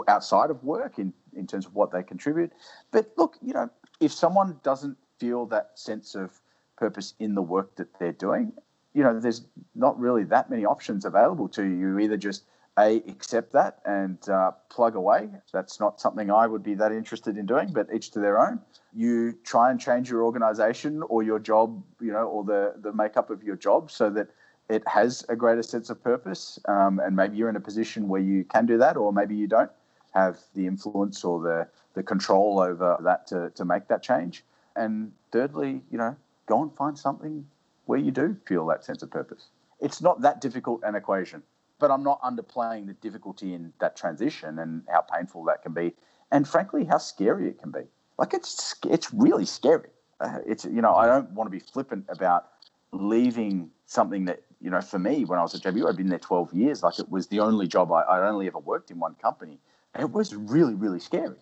[0.07, 2.51] outside of work in in terms of what they contribute.
[2.91, 6.39] But look, you know, if someone doesn't feel that sense of
[6.77, 8.53] purpose in the work that they're doing,
[8.93, 11.75] you know, there's not really that many options available to you.
[11.75, 12.43] You either just
[12.77, 15.29] a accept that and uh, plug away.
[15.51, 18.59] That's not something I would be that interested in doing, but each to their own.
[18.93, 23.29] You try and change your organization or your job, you know, or the the makeup
[23.29, 24.27] of your job so that
[24.69, 26.59] it has a greater sense of purpose.
[26.67, 29.47] Um, and maybe you're in a position where you can do that, or maybe you
[29.47, 29.71] don't
[30.13, 34.43] have the influence or the, the control over that to, to make that change.
[34.75, 36.15] And thirdly, you know,
[36.47, 37.45] go and find something
[37.85, 39.47] where you do feel that sense of purpose.
[39.79, 41.43] It's not that difficult an equation,
[41.79, 45.93] but I'm not underplaying the difficulty in that transition and how painful that can be,
[46.31, 47.83] and frankly, how scary it can be.
[48.17, 49.89] Like it's it's really scary.
[50.19, 52.49] Uh, it's you know I don't want to be flippant about
[52.91, 56.19] leaving something that you know, for me, when I was at JBWere, I'd been there
[56.19, 56.83] 12 years.
[56.83, 59.59] Like it was the only job I, I'd only ever worked in one company.
[59.93, 61.37] And it was really, really scary.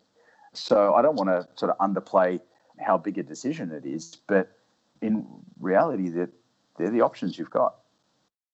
[0.53, 2.39] So I don't want to sort of underplay
[2.79, 4.57] how big a decision it is, but
[5.01, 5.25] in
[5.59, 6.29] reality, that they're,
[6.77, 7.75] they're the options you've got.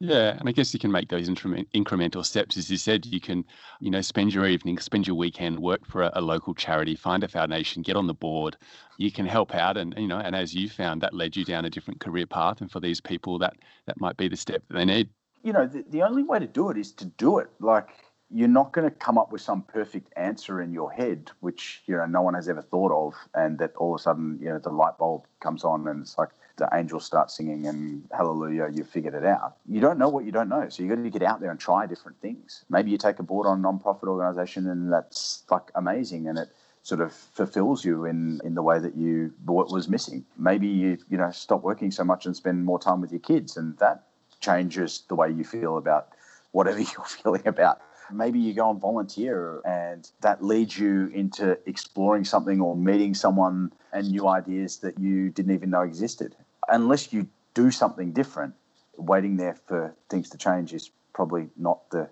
[0.03, 2.57] Yeah, and I guess you can make those incremental steps.
[2.57, 3.45] As you said, you can,
[3.79, 7.23] you know, spend your evening, spend your weekend, work for a, a, local charity, find
[7.23, 8.57] a foundation, get on the board.
[8.97, 11.65] You can help out, and you know, and as you found, that led you down
[11.65, 12.61] a different career path.
[12.61, 13.53] And for these people, that
[13.85, 15.07] that might be the step that they need.
[15.43, 17.51] You know, the, the only way to do it is to do it.
[17.59, 17.89] Like
[18.33, 21.95] you're not going to come up with some perfect answer in your head, which you
[21.95, 24.57] know no one has ever thought of, and that all of a sudden, you know,
[24.57, 26.29] the light bulb comes on, and it's like
[26.61, 29.57] the angels start singing and hallelujah, you figured it out.
[29.67, 30.69] You don't know what you don't know.
[30.69, 32.63] So you got to get out there and try different things.
[32.69, 36.49] Maybe you take a board on a non-profit organization and that's like amazing and it
[36.83, 40.23] sort of fulfills you in, in the way that you what was missing.
[40.37, 43.57] Maybe you, you know, stop working so much and spend more time with your kids
[43.57, 44.03] and that
[44.39, 46.09] changes the way you feel about
[46.51, 47.81] whatever you're feeling about
[48.13, 53.71] maybe you go and volunteer and that leads you into exploring something or meeting someone
[53.93, 56.35] and new ideas that you didn't even know existed.
[56.67, 58.53] Unless you do something different,
[58.97, 62.09] waiting there for things to change is probably not the,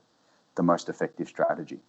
[0.56, 1.80] the most effective strategy.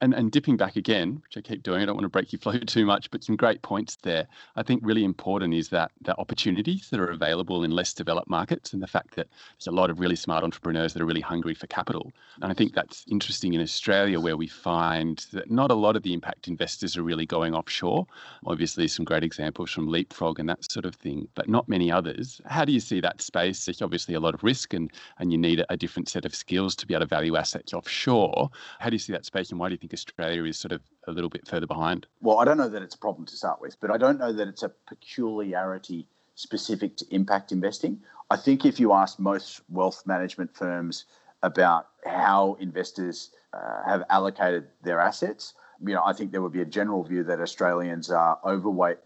[0.00, 2.40] And, and dipping back again, which I keep doing, I don't want to break your
[2.40, 4.26] flow too much, but some great points there.
[4.56, 8.72] I think really important is that the opportunities that are available in less developed markets
[8.72, 11.54] and the fact that there's a lot of really smart entrepreneurs that are really hungry
[11.54, 12.12] for capital.
[12.42, 16.02] And I think that's interesting in Australia where we find that not a lot of
[16.02, 18.06] the impact investors are really going offshore.
[18.46, 22.40] Obviously, some great examples from Leapfrog and that sort of thing, but not many others.
[22.46, 23.64] How do you see that space?
[23.64, 26.74] There's obviously a lot of risk and, and you need a different set of skills
[26.76, 28.50] to be able to value assets offshore.
[28.78, 30.80] How do you see that space and why do you think Australia is sort of
[31.06, 32.06] a little bit further behind?
[32.20, 34.32] Well, I don't know that it's a problem to start with, but I don't know
[34.32, 38.00] that it's a peculiarity specific to impact investing.
[38.30, 41.04] I think if you ask most wealth management firms
[41.42, 45.52] about how investors uh, have allocated their assets,
[45.86, 48.98] you know, I think there would be a general view that Australians are overweight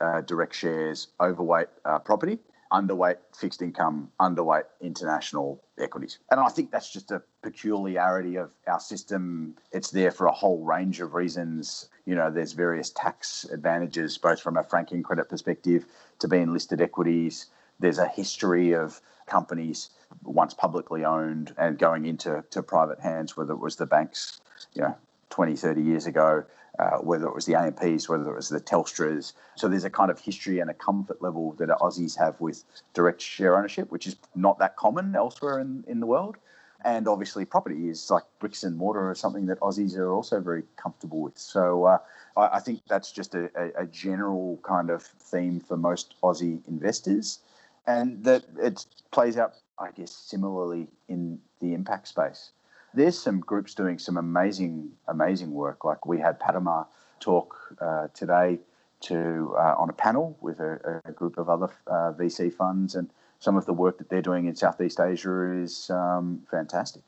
[0.00, 2.38] uh, direct shares, overweight uh, property,
[2.72, 6.18] underweight fixed income, underweight international equities.
[6.30, 9.56] And I think that's just a peculiarity of our system.
[9.72, 11.88] It's there for a whole range of reasons.
[12.04, 15.86] You know, there's various tax advantages, both from a franking credit perspective
[16.18, 17.46] to being listed equities.
[17.78, 19.90] There's a history of companies
[20.22, 24.40] once publicly owned and going into to private hands, whether it was the banks,
[24.72, 24.96] you know,
[25.30, 26.44] 20, 30 years ago,
[26.78, 29.32] uh, whether it was the AMPs, whether it was the Telstras.
[29.56, 33.20] So there's a kind of history and a comfort level that Aussies have with direct
[33.20, 36.36] share ownership, which is not that common elsewhere in, in the world.
[36.84, 40.62] And obviously, property is like bricks and mortar, or something that Aussies are also very
[40.76, 41.38] comfortable with.
[41.38, 41.98] So uh,
[42.36, 46.60] I, I, think that's just a, a, a general kind of theme for most Aussie
[46.68, 47.40] investors,
[47.86, 52.50] and that it plays out, I guess, similarly in the impact space
[52.96, 55.84] there's some groups doing some amazing, amazing work.
[55.84, 56.88] Like we had Patamar
[57.20, 58.58] talk uh, today
[59.02, 63.10] to uh, on a panel with a, a group of other uh, VC funds, and
[63.38, 67.02] some of the work that they're doing in Southeast Asia is um, fantastic.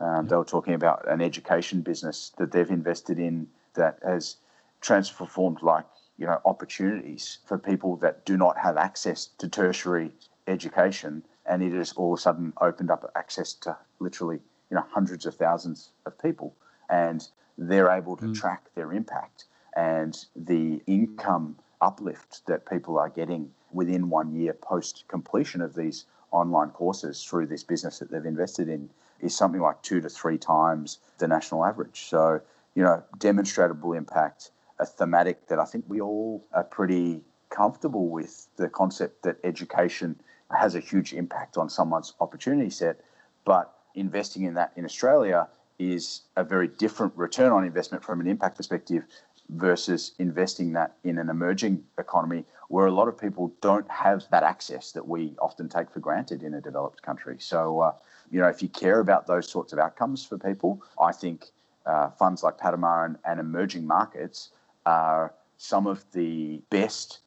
[0.00, 4.36] Um, they were talking about an education business that they've invested in that has
[4.80, 5.86] transformed like
[6.18, 10.10] you know opportunities for people that do not have access to tertiary
[10.48, 14.84] education, and it has all of a sudden opened up access to literally you know
[14.90, 16.54] hundreds of thousands of people,
[16.88, 18.34] and they're able to mm.
[18.34, 19.44] track their impact
[19.78, 26.04] and the income uplift that people are getting within one year post completion of these
[26.32, 30.36] online courses through this business that they've invested in is something like two to three
[30.36, 32.06] times the national average.
[32.06, 32.40] So,
[32.74, 34.50] you know, demonstrable impact,
[34.80, 40.20] a thematic that I think we all are pretty comfortable with the concept that education
[40.56, 43.00] has a huge impact on someone's opportunity set.
[43.44, 48.26] But investing in that in Australia is a very different return on investment from an
[48.26, 49.04] impact perspective
[49.50, 54.42] versus investing that in an emerging economy where a lot of people don't have that
[54.42, 57.36] access that we often take for granted in a developed country.
[57.38, 57.92] So, uh,
[58.30, 61.46] you know, if you care about those sorts of outcomes for people, I think
[61.86, 64.50] uh, funds like Patamar and, and emerging markets
[64.84, 67.20] are some of the best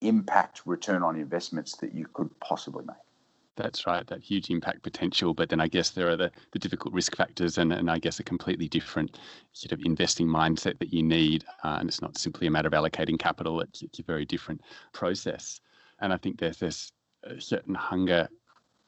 [0.00, 2.96] impact return on investments that you could possibly make.
[3.60, 5.34] That's right, that huge impact potential.
[5.34, 8.18] But then I guess there are the, the difficult risk factors and, and I guess
[8.18, 9.18] a completely different
[9.52, 11.44] sort of investing mindset that you need.
[11.62, 14.62] Uh, and it's not simply a matter of allocating capital, it's, it's a very different
[14.94, 15.60] process.
[16.00, 16.92] And I think there's this
[17.38, 18.28] certain hunger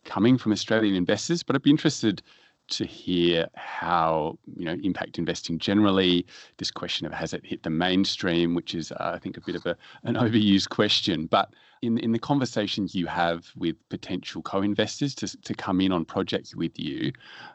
[0.04, 2.22] coming from Australian investors, but I'd be interested
[2.68, 6.26] to hear how you know impact investing generally.
[6.58, 9.56] This question of has it hit the mainstream, which is uh, I think a bit
[9.56, 15.14] of a, an overused question, but in in the conversations you have with potential co-investors
[15.16, 17.12] to to come in on projects with you,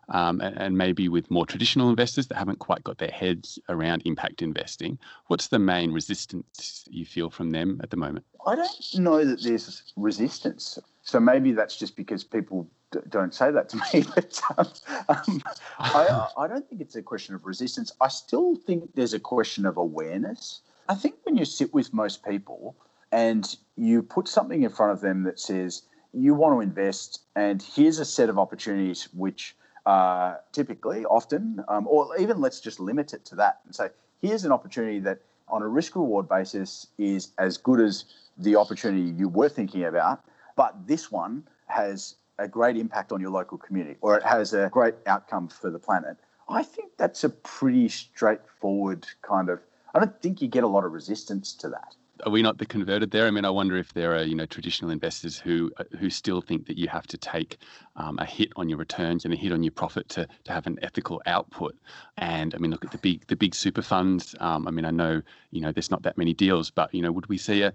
[0.09, 4.01] um, and, and maybe with more traditional investors that haven't quite got their heads around
[4.05, 8.25] impact investing, what's the main resistance you feel from them at the moment?
[8.45, 10.79] I don't know that there's resistance.
[11.01, 12.67] So maybe that's just because people
[13.09, 14.05] don't say that to me.
[14.15, 14.67] But um,
[15.09, 15.43] um,
[15.79, 17.91] I, I don't think it's a question of resistance.
[18.01, 20.61] I still think there's a question of awareness.
[20.89, 22.75] I think when you sit with most people
[23.11, 27.61] and you put something in front of them that says, you want to invest, and
[27.61, 33.13] here's a set of opportunities which are typically, often, um, or even let's just limit
[33.13, 33.89] it to that and say,
[34.21, 38.05] here's an opportunity that on a risk reward basis is as good as
[38.37, 40.23] the opportunity you were thinking about,
[40.55, 44.69] but this one has a great impact on your local community or it has a
[44.69, 46.17] great outcome for the planet,
[46.49, 49.59] I think that's a pretty straightforward kind of.
[49.93, 51.95] I don't think you get a lot of resistance to that.
[52.25, 53.27] Are we not the converted there?
[53.27, 56.65] I mean, I wonder if there are you know traditional investors who who still think
[56.65, 57.57] that you have to take
[57.95, 60.65] um, a hit on your returns and a hit on your profit to to have
[60.65, 61.75] an ethical output.
[62.17, 64.35] And I mean, look at the big the big super funds.
[64.39, 67.11] Um, I mean, I know you know there's not that many deals, but you know,
[67.11, 67.73] would we see a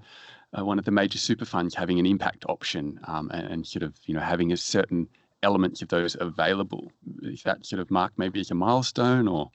[0.57, 3.83] uh, one of the major super funds having an impact option um, and, and, sort
[3.83, 5.09] of you know having a certain
[5.43, 6.93] elements of those available.
[7.23, 9.51] Is that sort of marked maybe as a milestone or?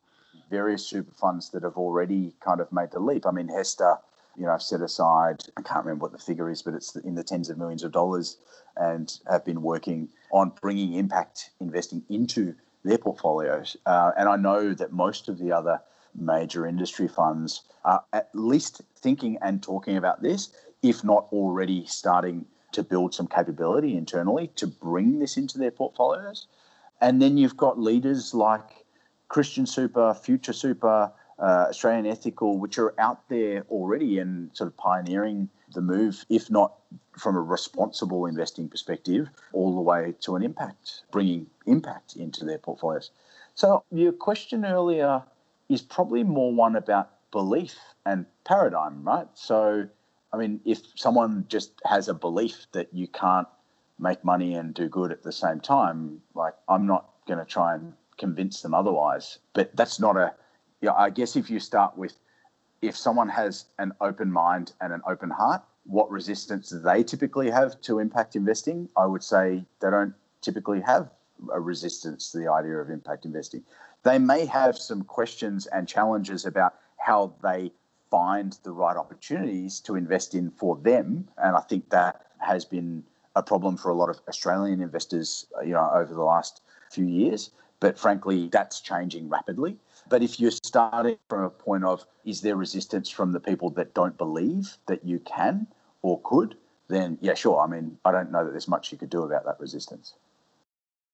[0.49, 3.25] various super funds that have already kind of made the leap.
[3.25, 3.99] I mean, HESTA,
[4.37, 7.23] you know, set aside, I can't remember what the figure is, but it's in the
[7.23, 8.37] tens of millions of dollars
[8.75, 13.75] and have been working on bringing impact investing into their portfolios.
[13.85, 15.81] Uh, and I know that most of the other
[16.17, 20.49] major industry funds are at least thinking and talking about this,
[20.81, 26.47] if not already starting to build some capability internally to bring this into their portfolios.
[26.99, 28.85] And then you've got leaders like
[29.29, 34.77] Christian Super, Future Super, uh, Australian Ethical, which are out there already and sort of
[34.77, 36.73] pioneering the move, if not
[37.17, 42.57] from a responsible investing perspective, all the way to an impact, bringing impact into their
[42.57, 43.11] portfolios.
[43.53, 45.23] So, your question earlier
[45.69, 49.27] is probably more one about belief and paradigm, right?
[49.33, 49.87] So,
[50.31, 53.47] I mean, if someone just has a belief that you can't
[53.99, 57.75] make money and do good at the same time, like I'm not going to try
[57.75, 59.39] and convince them otherwise.
[59.53, 60.33] But that's not a,
[60.81, 62.17] you know, I guess if you start with,
[62.81, 67.79] if someone has an open mind and an open heart, what resistance they typically have
[67.81, 71.09] to impact investing, I would say they don't typically have
[71.51, 73.63] a resistance to the idea of impact investing.
[74.03, 77.71] They may have some questions and challenges about how they
[78.09, 81.27] find the right opportunities to invest in for them.
[81.37, 83.03] And I think that has been
[83.35, 87.51] a problem for a lot of Australian investors, you know, over the last few years.
[87.79, 89.77] But frankly, that's changing rapidly.
[90.09, 93.93] But if you're starting from a point of is there resistance from the people that
[93.93, 95.67] don't believe that you can
[96.01, 96.55] or could,
[96.87, 97.59] then yeah, sure.
[97.59, 100.13] I mean, I don't know that there's much you could do about that resistance.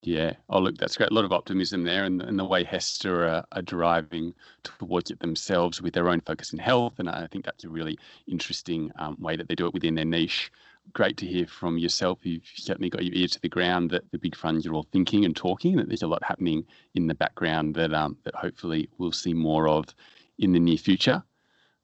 [0.05, 0.33] Yeah.
[0.49, 1.11] Oh, look, that's great.
[1.11, 4.33] A lot of optimism there, and, and the way HESTA are, are driving
[4.63, 6.99] towards it themselves with their own focus in health.
[6.99, 7.97] And I think that's a really
[8.27, 10.51] interesting um, way that they do it within their niche.
[10.91, 12.19] Great to hear from yourself.
[12.23, 15.23] You've certainly got your ear to the ground that the big funds are all thinking
[15.23, 19.13] and talking, that there's a lot happening in the background that um, that hopefully we'll
[19.13, 19.85] see more of
[20.37, 21.23] in the near future.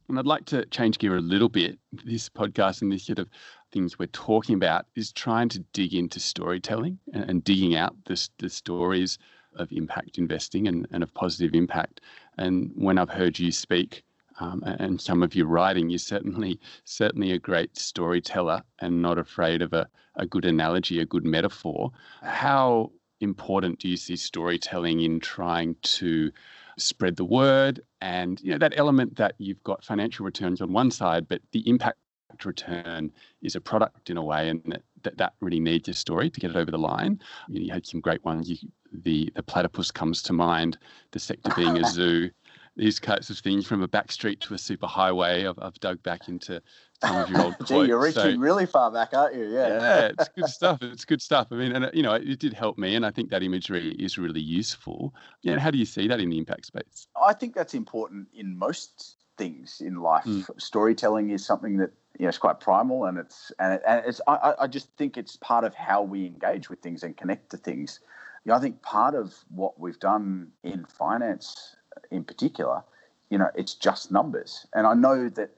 [0.10, 1.80] And I'd like to change gear a little bit.
[1.94, 3.30] This podcast and this sort of
[3.72, 8.30] things we're talking about is trying to dig into storytelling and, and digging out the,
[8.40, 9.18] the stories
[9.56, 12.02] of impact investing and, and of positive impact.
[12.38, 14.04] And when I've heard you speak
[14.40, 19.62] um, and some of your writing, you're certainly certainly a great storyteller and not afraid
[19.62, 21.92] of a, a good analogy, a good metaphor.
[22.22, 26.32] How important do you see storytelling in trying to
[26.78, 30.90] spread the word and you know that element that you've got financial returns on one
[30.90, 31.98] side but the impact
[32.46, 33.12] return
[33.42, 36.40] is a product in a way, and that, that, that really needs a story to
[36.40, 37.20] get it over the line.
[37.48, 38.50] You, know, you had some great ones.
[38.50, 38.58] You,
[38.92, 40.78] the the platypus comes to mind.
[41.12, 42.30] The sector being a zoo.
[42.76, 45.46] These kinds of things from a back street to a super highway.
[45.46, 46.62] I've, I've dug back into
[47.04, 49.50] some of your old Gee, you're reaching so, really far back, aren't you?
[49.50, 49.68] Yeah.
[49.68, 50.82] Yeah, it's good stuff.
[50.82, 51.48] It's good stuff.
[51.52, 54.18] I mean, and you know, it did help me, and I think that imagery is
[54.18, 55.14] really useful.
[55.42, 57.08] Yeah, how do you see that in the impact space?
[57.22, 60.26] I think that's important in most things in life.
[60.26, 60.48] Mm.
[60.62, 64.20] Storytelling is something that you know, it's quite primal, and it's and, it, and it's.
[64.28, 67.58] I, I just think it's part of how we engage with things and connect to
[67.58, 68.02] things.
[68.44, 71.78] You know, I think part of what we've done in finance,
[72.12, 72.84] in particular,
[73.30, 75.52] you know, it's just numbers, and I know that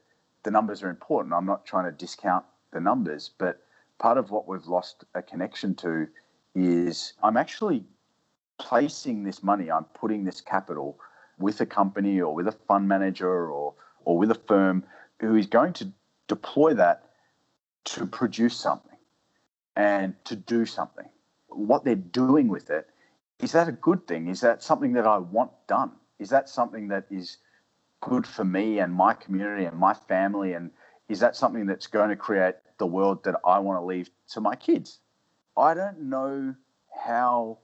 [0.44, 1.34] the numbers are important.
[1.34, 3.60] I'm not trying to discount the numbers, but
[3.98, 6.06] part of what we've lost a connection to
[6.54, 7.84] is I'm actually
[8.58, 10.96] placing this money, I'm putting this capital
[11.38, 14.84] with a company or with a fund manager or or with a firm
[15.20, 15.92] who is going to
[16.28, 17.10] deploy that
[17.84, 18.98] to produce something
[19.76, 21.08] and to do something.
[21.48, 22.88] What they're doing with it,
[23.40, 24.28] is that a good thing?
[24.28, 25.92] Is that something that I want done?
[26.18, 27.38] Is that something that is
[28.00, 30.52] good for me and my community and my family?
[30.52, 30.70] And
[31.08, 34.40] is that something that's going to create the world that I want to leave to
[34.40, 35.00] my kids?
[35.56, 36.54] I don't know
[37.04, 37.58] how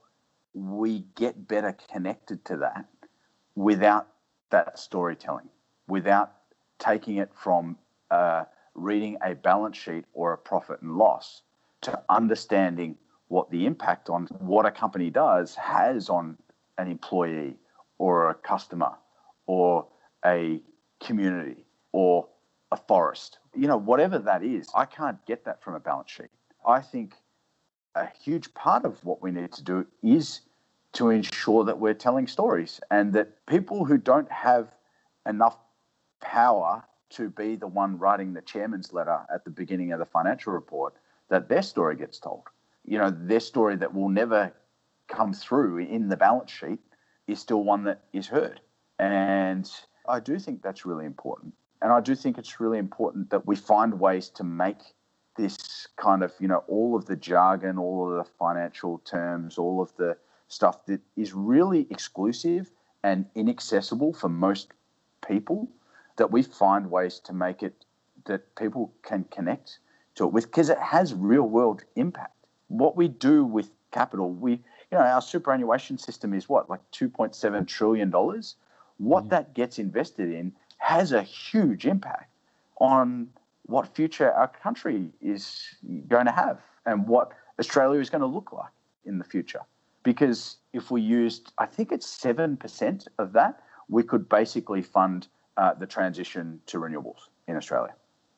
[0.53, 2.85] we get better connected to that
[3.55, 4.07] without
[4.49, 5.49] that storytelling,
[5.87, 6.33] without
[6.79, 7.77] taking it from
[8.11, 8.45] uh,
[8.75, 11.41] reading a balance sheet or a profit and loss
[11.81, 12.97] to understanding
[13.27, 16.37] what the impact on what a company does has on
[16.77, 17.55] an employee
[17.97, 18.91] or a customer
[19.45, 19.87] or
[20.25, 20.61] a
[20.99, 22.27] community or
[22.71, 23.39] a forest.
[23.55, 26.29] You know, whatever that is, I can't get that from a balance sheet.
[26.65, 27.13] I think
[27.95, 30.41] a huge part of what we need to do is
[30.93, 34.67] to ensure that we're telling stories and that people who don't have
[35.27, 35.57] enough
[36.21, 40.53] power to be the one writing the chairman's letter at the beginning of the financial
[40.53, 40.93] report,
[41.29, 42.43] that their story gets told.
[42.85, 44.53] You know, their story that will never
[45.07, 46.79] come through in the balance sheet
[47.27, 48.61] is still one that is heard.
[48.97, 49.69] And
[50.07, 51.53] I do think that's really important.
[51.81, 54.81] And I do think it's really important that we find ways to make
[55.37, 59.81] this kind of, you know, all of the jargon, all of the financial terms, all
[59.81, 60.17] of the
[60.49, 62.71] stuff that is really exclusive
[63.03, 64.73] and inaccessible for most
[65.25, 65.69] people
[66.19, 67.85] that we find ways to make it
[68.25, 69.79] that people can connect
[70.15, 72.35] to it with because it has real world impact.
[72.67, 77.67] What we do with capital, we you know our superannuation system is what like 2.7
[77.67, 78.55] trillion dollars.
[78.97, 79.29] What mm.
[79.29, 82.31] that gets invested in has a huge impact
[82.79, 83.29] on
[83.65, 85.75] what future our country is
[86.07, 88.71] going to have and what Australia is going to look like
[89.05, 89.61] in the future.
[90.03, 95.27] Because if we used, I think it's 7% of that, we could basically fund
[95.59, 97.93] uh, the transition to renewables in Australia.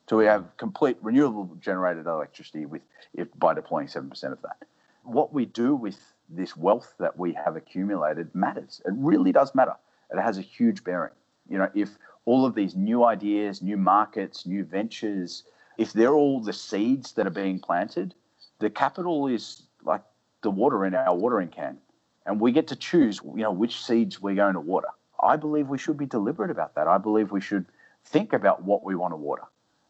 [0.09, 2.81] So we have complete renewable generated electricity with
[3.13, 4.57] if by deploying 7% of that.
[5.03, 5.99] What we do with
[6.29, 8.81] this wealth that we have accumulated matters.
[8.85, 9.75] It really does matter.
[10.09, 11.13] It has a huge bearing.
[11.47, 11.89] You know, if
[12.25, 15.43] all of these new ideas, new markets, new ventures,
[15.77, 18.15] if they're all the seeds that are being planted,
[18.59, 20.01] the capital is like
[20.41, 21.77] the water in our watering can.
[22.25, 24.89] And we get to choose, you know, which seeds we're going to water.
[25.21, 26.87] I believe we should be deliberate about that.
[26.87, 27.65] I believe we should
[28.05, 29.43] think about what we want to water.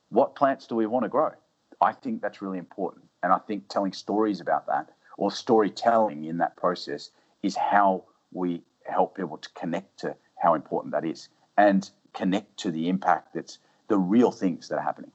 [0.09, 1.31] What plants do we want to grow?
[1.79, 3.05] I think that's really important.
[3.23, 7.11] And I think telling stories about that or storytelling in that process
[7.43, 11.29] is how we help people to connect to how important that is.
[11.57, 15.11] And connect to the impact that's the real things that are happening.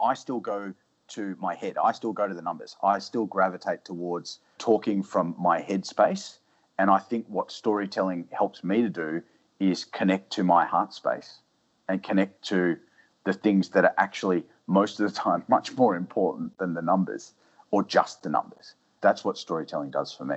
[0.00, 0.74] I still go
[1.08, 1.76] to my head.
[1.82, 2.76] I still go to the numbers.
[2.82, 6.40] I still gravitate towards talking from my head space.
[6.78, 9.22] And I think what storytelling helps me to do
[9.60, 11.40] is connect to my heart space
[11.88, 12.76] and connect to
[13.24, 17.34] the things that are actually most of the time much more important than the numbers
[17.70, 18.74] or just the numbers.
[19.00, 20.36] That's what storytelling does for me.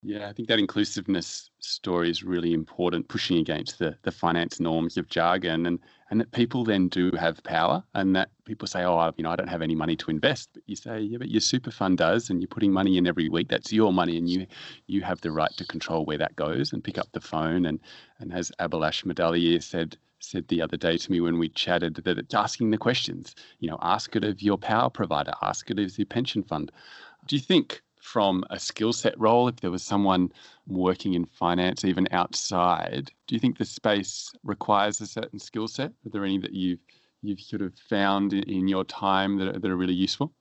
[0.00, 4.96] Yeah, I think that inclusiveness story is really important, pushing against the, the finance norms
[4.96, 5.80] of jargon and,
[6.10, 9.36] and that people then do have power and that people say, oh, you know, I
[9.36, 10.50] don't have any money to invest.
[10.54, 13.28] But you say, yeah, but your super fund does and you're putting money in every
[13.28, 13.48] week.
[13.48, 14.46] That's your money and you
[14.86, 17.66] you have the right to control where that goes and pick up the phone.
[17.66, 17.80] And,
[18.20, 22.18] and as Abhilash Mudaliar said, said the other day to me when we chatted that
[22.18, 25.98] it's asking the questions, you know, ask it of your power provider, ask it of
[25.98, 26.70] your pension fund.
[27.26, 27.82] Do you think
[28.12, 30.32] from a skill set role, if there was someone
[30.66, 35.90] working in finance, even outside, do you think the space requires a certain skill set?
[35.90, 36.80] Are there any that you've
[37.20, 40.32] you've sort of found in your time that are, that are really useful?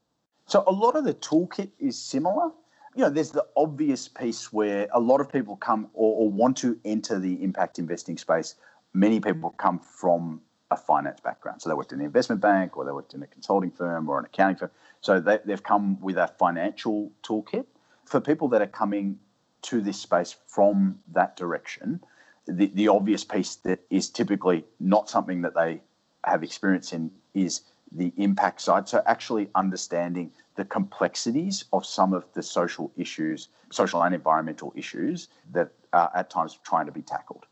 [0.45, 2.51] So a lot of the toolkit is similar.
[2.95, 6.55] You know, there's the obvious piece where a lot of people come or, or want
[6.57, 8.55] to enter the impact investing space.
[8.93, 10.41] Many people come from
[10.77, 11.61] finance background.
[11.61, 14.19] So they worked in the investment bank or they worked in a consulting firm or
[14.19, 14.71] an accounting firm.
[15.01, 17.65] So they, they've come with a financial toolkit.
[18.05, 19.19] For people that are coming
[19.63, 22.01] to this space from that direction,
[22.45, 25.81] the, the obvious piece that is typically not something that they
[26.23, 27.61] have experience in is
[27.91, 28.87] the impact side.
[28.87, 35.29] So actually understanding the complexities of some of the social issues, social and environmental issues
[35.51, 37.45] that are at times trying to be tackled.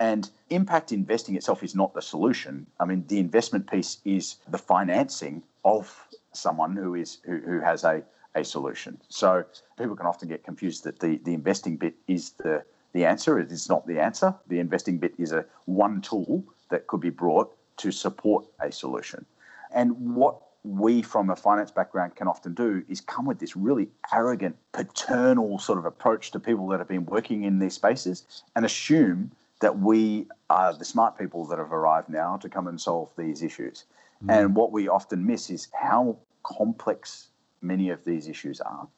[0.00, 2.66] And impact investing itself is not the solution.
[2.78, 7.84] I mean, the investment piece is the financing of someone who is who, who has
[7.84, 8.02] a,
[8.34, 9.00] a solution.
[9.08, 9.44] So
[9.76, 13.38] people can often get confused that the, the investing bit is the the answer.
[13.38, 14.34] It is not the answer.
[14.46, 19.24] The investing bit is a one tool that could be brought to support a solution.
[19.72, 23.88] And what we from a finance background can often do is come with this really
[24.12, 28.64] arrogant, paternal sort of approach to people that have been working in these spaces and
[28.64, 29.30] assume
[29.60, 33.42] that we are the smart people that have arrived now to come and solve these
[33.42, 33.84] issues.
[34.24, 34.32] Mm.
[34.32, 37.28] And what we often miss is how complex
[37.60, 38.88] many of these issues are,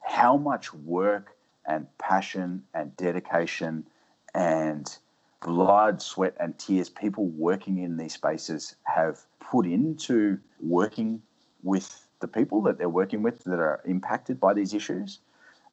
[0.00, 1.36] how much work
[1.66, 3.86] and passion and dedication
[4.34, 4.96] and
[5.42, 11.20] blood, sweat, and tears people working in these spaces have put into working
[11.62, 15.18] with the people that they're working with that are impacted by these issues,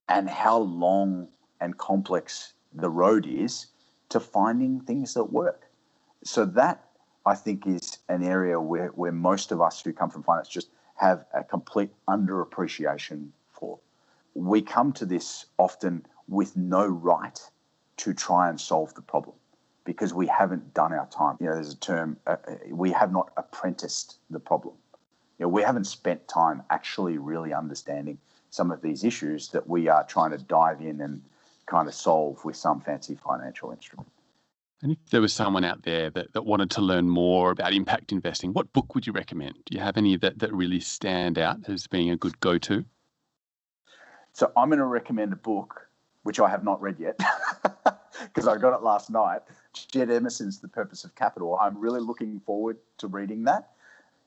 [0.10, 1.28] and how long
[1.62, 3.68] and complex the road is
[4.10, 5.70] to finding things that work.
[6.24, 6.84] So that
[7.26, 10.70] I think is an area where, where most of us who come from finance just
[10.96, 13.80] have a complete underappreciation for.
[14.34, 17.40] We come to this often with no right
[17.98, 19.36] to try and solve the problem
[19.86, 21.38] because we haven't done our time.
[21.40, 24.76] You know, there's a term, uh, uh we have not apprenticed the problem.
[25.38, 28.18] You know, we haven't spent time actually really understanding
[28.50, 31.22] some of these issues that we are trying to dive in and
[31.70, 34.10] kind of solve with some fancy financial instrument.
[34.82, 38.12] And if there was someone out there that, that wanted to learn more about impact
[38.12, 39.56] investing, what book would you recommend?
[39.66, 42.86] Do you have any that, that really stand out as being a good go to?
[44.34, 45.90] So I'm going to recommend a book
[46.24, 47.20] which I have not read yet
[48.24, 49.42] because I got it last night.
[49.74, 51.58] Jed Emerson's The Purpose of Capital.
[51.60, 53.72] I'm really looking forward to reading that.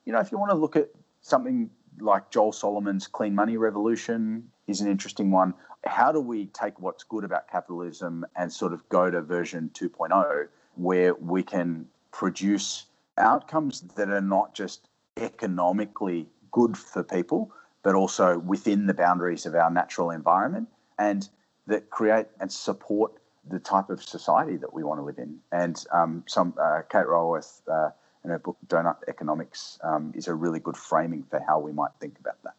[0.05, 0.89] You know, if you want to look at
[1.21, 1.71] something
[2.01, 5.55] like Joel Solomon's Clean Money Revolution is an interesting one.
[5.85, 10.49] How do we take what's good about capitalism and sort of go to version 2.0
[10.77, 12.87] where we can produce
[13.19, 17.51] outcomes that are not just economically good for people,
[17.83, 20.69] but also within the boundaries of our natural environment
[20.99, 21.29] and
[21.67, 23.13] that create and support
[23.49, 25.39] the type of society that we want to live in.
[25.51, 27.91] And um, some uh, Kate Raworth uh,
[28.25, 31.91] in her book Doughnut Economics um, is a really good framing for how we might
[32.01, 32.55] think about that.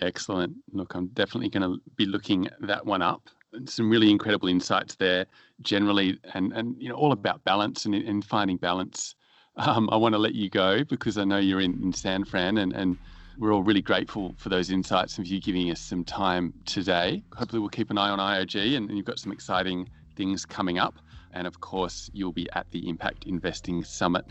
[0.00, 0.54] Excellent.
[0.72, 3.28] Look, I'm definitely going to be looking that one up.
[3.64, 5.26] Some really incredible insights there,
[5.62, 9.14] generally, and and you know all about balance and, and finding balance.
[9.56, 12.58] Um, I want to let you go because I know you're in, in San Fran,
[12.58, 12.96] and and
[13.38, 17.24] we're all really grateful for those insights and for you giving us some time today.
[17.34, 20.78] Hopefully, we'll keep an eye on IIG, and, and you've got some exciting things coming
[20.78, 20.94] up.
[21.32, 24.26] And of course, you'll be at the Impact Investing Summit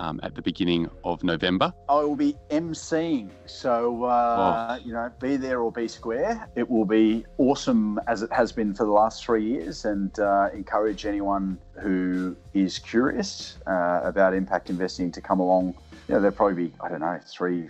[0.00, 1.72] um, at the beginning of November.
[1.88, 4.84] I will be emceeing, so uh, oh.
[4.84, 6.48] you know, be there or be square.
[6.56, 10.48] It will be awesome as it has been for the last three years, and uh,
[10.52, 15.74] encourage anyone who is curious uh, about impact investing to come along.
[16.08, 17.68] You know, there'll probably be I don't know three,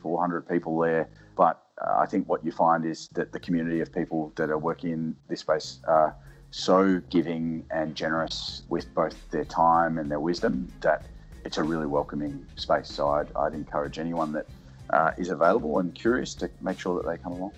[0.00, 3.80] four hundred people there, but uh, I think what you find is that the community
[3.80, 6.14] of people that are working in this space are
[6.52, 11.06] so giving and generous with both their time and their wisdom that
[11.44, 12.88] it's a really welcoming space.
[12.88, 14.46] So I'd, I'd encourage anyone that
[14.90, 17.52] uh, is available and curious to make sure that they come along.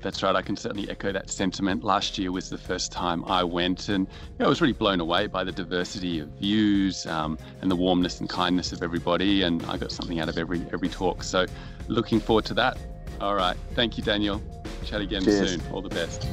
[0.00, 0.36] That's right.
[0.36, 1.82] I can certainly echo that sentiment.
[1.82, 5.00] Last year was the first time I went, and you know, I was really blown
[5.00, 9.42] away by the diversity of views um, and the warmness and kindness of everybody.
[9.42, 11.22] And I got something out of every every talk.
[11.22, 11.46] So,
[11.88, 12.78] looking forward to that.
[13.20, 13.56] All right.
[13.74, 14.42] Thank you, Daniel.
[14.84, 15.52] Chat again Cheers.
[15.52, 15.72] soon.
[15.72, 16.28] All the best.